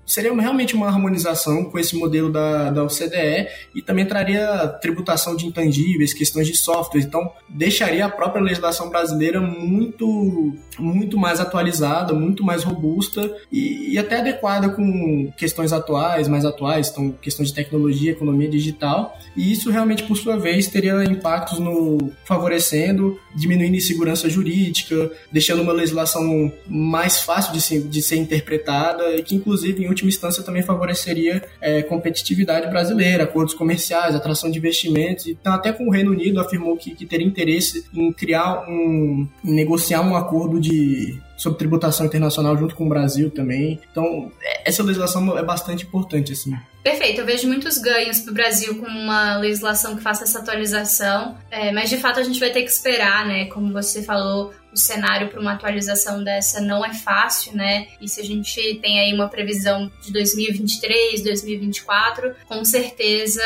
seria 0.07 0.33
realmente 0.33 0.75
uma 0.75 0.87
harmonização 0.87 1.65
com 1.65 1.79
esse 1.79 1.97
modelo 1.97 2.31
da, 2.31 2.71
da 2.71 2.85
OCDE 2.85 3.49
e 3.75 3.83
também 3.83 4.07
traria 4.07 4.69
tributação 4.81 5.35
de 5.35 5.47
intangíveis, 5.47 6.15
questões 6.15 6.47
de 6.47 6.57
software. 6.57 7.01
Então, 7.01 7.31
deixaria 7.49 8.07
a 8.07 8.09
própria 8.09 8.43
legislação 8.43 8.89
brasileira 8.89 9.41
muito, 9.41 10.55
muito 10.79 11.19
mais 11.19 11.41
atualizada, 11.41 12.15
muito 12.15 12.45
mais 12.45 12.63
robusta 12.63 13.35
e, 13.51 13.95
e 13.95 13.99
até 13.99 14.21
adequada 14.21 14.69
com 14.69 15.33
questões 15.37 15.73
atuais, 15.73 16.29
mais 16.29 16.45
atuais, 16.45 16.89
então, 16.89 17.11
questões 17.21 17.49
de 17.49 17.55
tecnologia, 17.55 18.13
economia 18.13 18.49
digital. 18.49 19.19
E 19.37 19.51
isso 19.51 19.71
realmente, 19.71 20.05
por 20.05 20.17
sua 20.17 20.39
vez, 20.39 20.69
teria 20.69 21.03
impactos 21.05 21.59
no 21.59 22.13
favorecendo, 22.25 23.19
diminuindo 23.35 23.77
insegurança 23.77 24.31
jurídica, 24.31 25.11
deixando 25.33 25.63
uma 25.63 25.73
legislação 25.73 26.53
mais 26.69 27.21
fácil 27.21 27.53
de 27.53 27.61
ser, 27.61 27.83
de 27.83 28.03
ser 28.03 28.17
interpretada 28.17 29.17
e 29.17 29.23
que, 29.23 29.35
inclusive, 29.35 29.83
em 29.83 29.89
última 29.97 30.09
instância, 30.09 30.43
também 30.43 30.63
favoreceria 30.63 31.43
é, 31.61 31.83
competitividade 31.83 32.69
brasileira, 32.69 33.25
acordos 33.25 33.55
comerciais, 33.55 34.15
atração 34.15 34.51
de 34.51 34.59
investimentos. 34.59 35.27
Então, 35.27 35.55
até 35.55 35.73
com 35.73 35.87
o 35.87 35.91
Reino 35.91 36.13
Unido 36.13 36.41
afirmou 36.41 36.77
que, 36.77 36.95
que 36.95 37.07
teria 37.07 37.27
interesse 37.27 37.87
em 37.95 38.13
criar 38.13 38.65
um, 38.69 39.27
em 39.45 39.53
negociar 39.53 40.03
um 40.03 40.15
acordo 40.15 40.61
de 40.61 41.19
sobre 41.37 41.59
tributação 41.59 42.07
internacional 42.07 42.57
junto 42.57 42.75
com 42.75 42.87
o 42.87 42.89
Brasil 42.89 43.31
também. 43.31 43.79
Então, 43.91 44.33
essa 44.65 44.83
legislação 44.83 45.37
é 45.37 45.43
bastante 45.43 45.85
importante, 45.85 46.33
assim. 46.33 46.57
Perfeito, 46.83 47.21
eu 47.21 47.27
vejo 47.27 47.47
muitos 47.47 47.79
ganhos 47.79 48.21
para 48.21 48.31
o 48.31 48.35
Brasil 48.35 48.79
com 48.79 48.87
uma 48.87 49.37
legislação 49.39 49.97
que 49.97 50.03
faça 50.03 50.25
essa 50.25 50.39
atualização, 50.39 51.37
é, 51.51 51.73
mas 51.73 51.91
de 51.91 51.99
fato 51.99 52.21
a 52.21 52.23
gente 52.23 52.41
vai 52.41 52.51
ter 52.51 52.63
que 52.63 52.71
esperar, 52.71 53.27
né? 53.27 53.47
Como 53.47 53.73
você 53.73 54.03
falou, 54.03 54.55
o 54.73 54.77
cenário 54.77 55.29
para 55.29 55.41
uma 55.41 55.53
atualização 55.53 56.23
dessa 56.23 56.61
não 56.61 56.85
é 56.85 56.93
fácil, 56.93 57.55
né? 57.55 57.89
E 58.01 58.09
se 58.09 58.21
a 58.21 58.25
gente 58.25 58.79
tem 58.83 59.01
aí 59.01 59.13
uma 59.13 59.29
previsão 59.29 59.91
de 60.03 60.13
2023, 60.13 61.23
2024, 61.23 62.35
com 62.47 62.65
certeza 62.65 63.43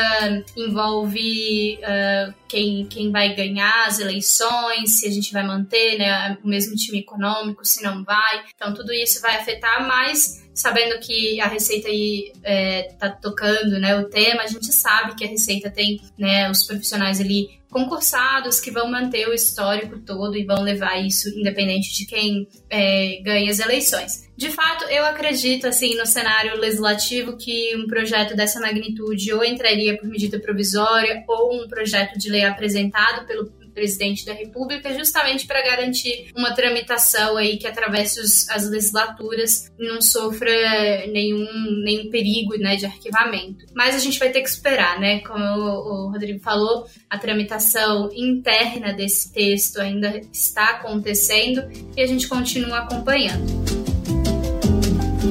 envolve 0.56 1.78
uh, 1.78 2.34
quem, 2.48 2.86
quem 2.86 3.10
vai 3.10 3.34
ganhar 3.34 3.86
as 3.86 4.00
eleições, 4.00 4.98
se 4.98 5.06
a 5.06 5.10
gente 5.10 5.32
vai 5.32 5.46
manter 5.46 5.98
né, 5.98 6.36
o 6.42 6.48
mesmo 6.48 6.74
time 6.74 6.98
econômico, 6.98 7.64
se 7.64 7.82
não 7.82 8.02
vai. 8.04 8.44
Então, 8.54 8.74
tudo 8.74 8.92
isso 8.92 9.22
vai 9.22 9.36
afetar, 9.36 9.86
mas 9.86 10.40
sabendo 10.52 10.98
que 10.98 11.40
a 11.40 11.46
Receita 11.46 11.88
aí 11.88 12.32
é, 12.42 12.82
tá 12.98 13.08
tocando 13.08 13.78
né, 13.78 13.96
o 13.96 14.08
tema, 14.08 14.42
a 14.42 14.46
gente 14.46 14.72
sabe 14.72 15.14
que 15.14 15.24
a 15.24 15.28
Receita 15.28 15.70
tem 15.70 16.00
né, 16.18 16.50
os 16.50 16.64
profissionais 16.64 17.20
ali 17.20 17.59
concursados 17.70 18.58
que 18.58 18.70
vão 18.70 18.90
manter 18.90 19.28
o 19.28 19.32
histórico 19.32 19.98
todo 20.00 20.36
e 20.36 20.44
vão 20.44 20.62
levar 20.62 20.98
isso 20.98 21.28
independente 21.28 21.94
de 21.94 22.04
quem 22.04 22.48
é, 22.68 23.20
ganha 23.22 23.50
as 23.50 23.60
eleições. 23.60 24.28
De 24.36 24.50
fato, 24.50 24.84
eu 24.84 25.04
acredito 25.04 25.66
assim 25.66 25.94
no 25.96 26.06
cenário 26.06 26.58
legislativo 26.58 27.36
que 27.36 27.76
um 27.76 27.86
projeto 27.86 28.34
dessa 28.34 28.58
magnitude 28.58 29.32
ou 29.32 29.44
entraria 29.44 29.96
por 29.98 30.08
medida 30.08 30.40
provisória 30.40 31.22
ou 31.28 31.62
um 31.62 31.68
projeto 31.68 32.18
de 32.18 32.30
lei 32.30 32.44
apresentado 32.44 33.26
pelo 33.26 33.52
presidente 33.72 34.24
da 34.24 34.32
República, 34.32 34.94
justamente 34.94 35.46
para 35.46 35.62
garantir 35.62 36.30
uma 36.36 36.54
tramitação 36.54 37.36
aí 37.36 37.56
que 37.56 37.66
atravesse 37.66 38.20
os, 38.20 38.48
as 38.50 38.68
legislaturas 38.68 39.70
não 39.78 40.00
sofra 40.00 41.06
nenhum, 41.06 41.46
nenhum 41.84 42.10
perigo 42.10 42.56
né, 42.58 42.76
de 42.76 42.86
arquivamento. 42.86 43.66
Mas 43.74 43.94
a 43.94 43.98
gente 43.98 44.18
vai 44.18 44.30
ter 44.30 44.42
que 44.42 44.48
esperar, 44.48 45.00
né? 45.00 45.20
Como 45.20 45.44
o, 45.44 46.06
o 46.06 46.10
Rodrigo 46.10 46.40
falou, 46.40 46.86
a 47.08 47.18
tramitação 47.18 48.10
interna 48.14 48.92
desse 48.92 49.32
texto 49.32 49.80
ainda 49.80 50.20
está 50.32 50.70
acontecendo 50.70 51.68
e 51.96 52.02
a 52.02 52.06
gente 52.06 52.28
continua 52.28 52.78
acompanhando. 52.78 53.89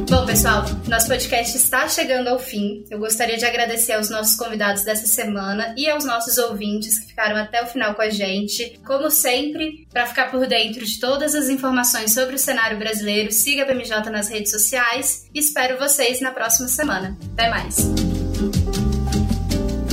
Bom, 0.10 0.26
pessoal, 0.26 0.66
nosso 0.88 1.08
podcast 1.08 1.56
está 1.56 1.88
chegando 1.88 2.30
ao 2.30 2.40
fim. 2.40 2.84
Eu 2.90 2.98
gostaria 2.98 3.38
de 3.38 3.46
agradecer 3.46 3.94
aos 3.94 4.10
nossos 4.10 4.36
convidados 4.36 4.84
dessa 4.84 5.06
semana 5.06 5.76
e 5.78 5.88
aos 5.88 6.04
nossos 6.04 6.40
ouvintes 6.40 7.00
que 7.00 7.10
ficaram 7.10 7.36
até 7.36 7.62
o 7.62 7.68
final 7.68 7.94
com 7.94 8.02
a 8.02 8.10
gente. 8.10 8.80
Como 8.84 9.12
sempre, 9.12 9.88
para 9.92 10.08
ficar 10.08 10.32
por 10.32 10.48
dentro 10.48 10.84
de 10.84 11.00
todas 11.00 11.36
as 11.36 11.48
informações 11.48 12.12
sobre 12.12 12.34
o 12.34 12.40
cenário 12.40 12.80
brasileiro, 12.80 13.32
siga 13.32 13.62
a 13.62 13.66
BMJ 13.68 14.10
nas 14.10 14.30
redes 14.30 14.50
sociais 14.50 15.30
e 15.32 15.40
espero 15.40 15.78
vocês 15.78 16.20
na 16.22 16.32
próxima 16.32 16.68
semana. 16.68 17.16
Até 17.34 17.48
mais! 17.48 18.89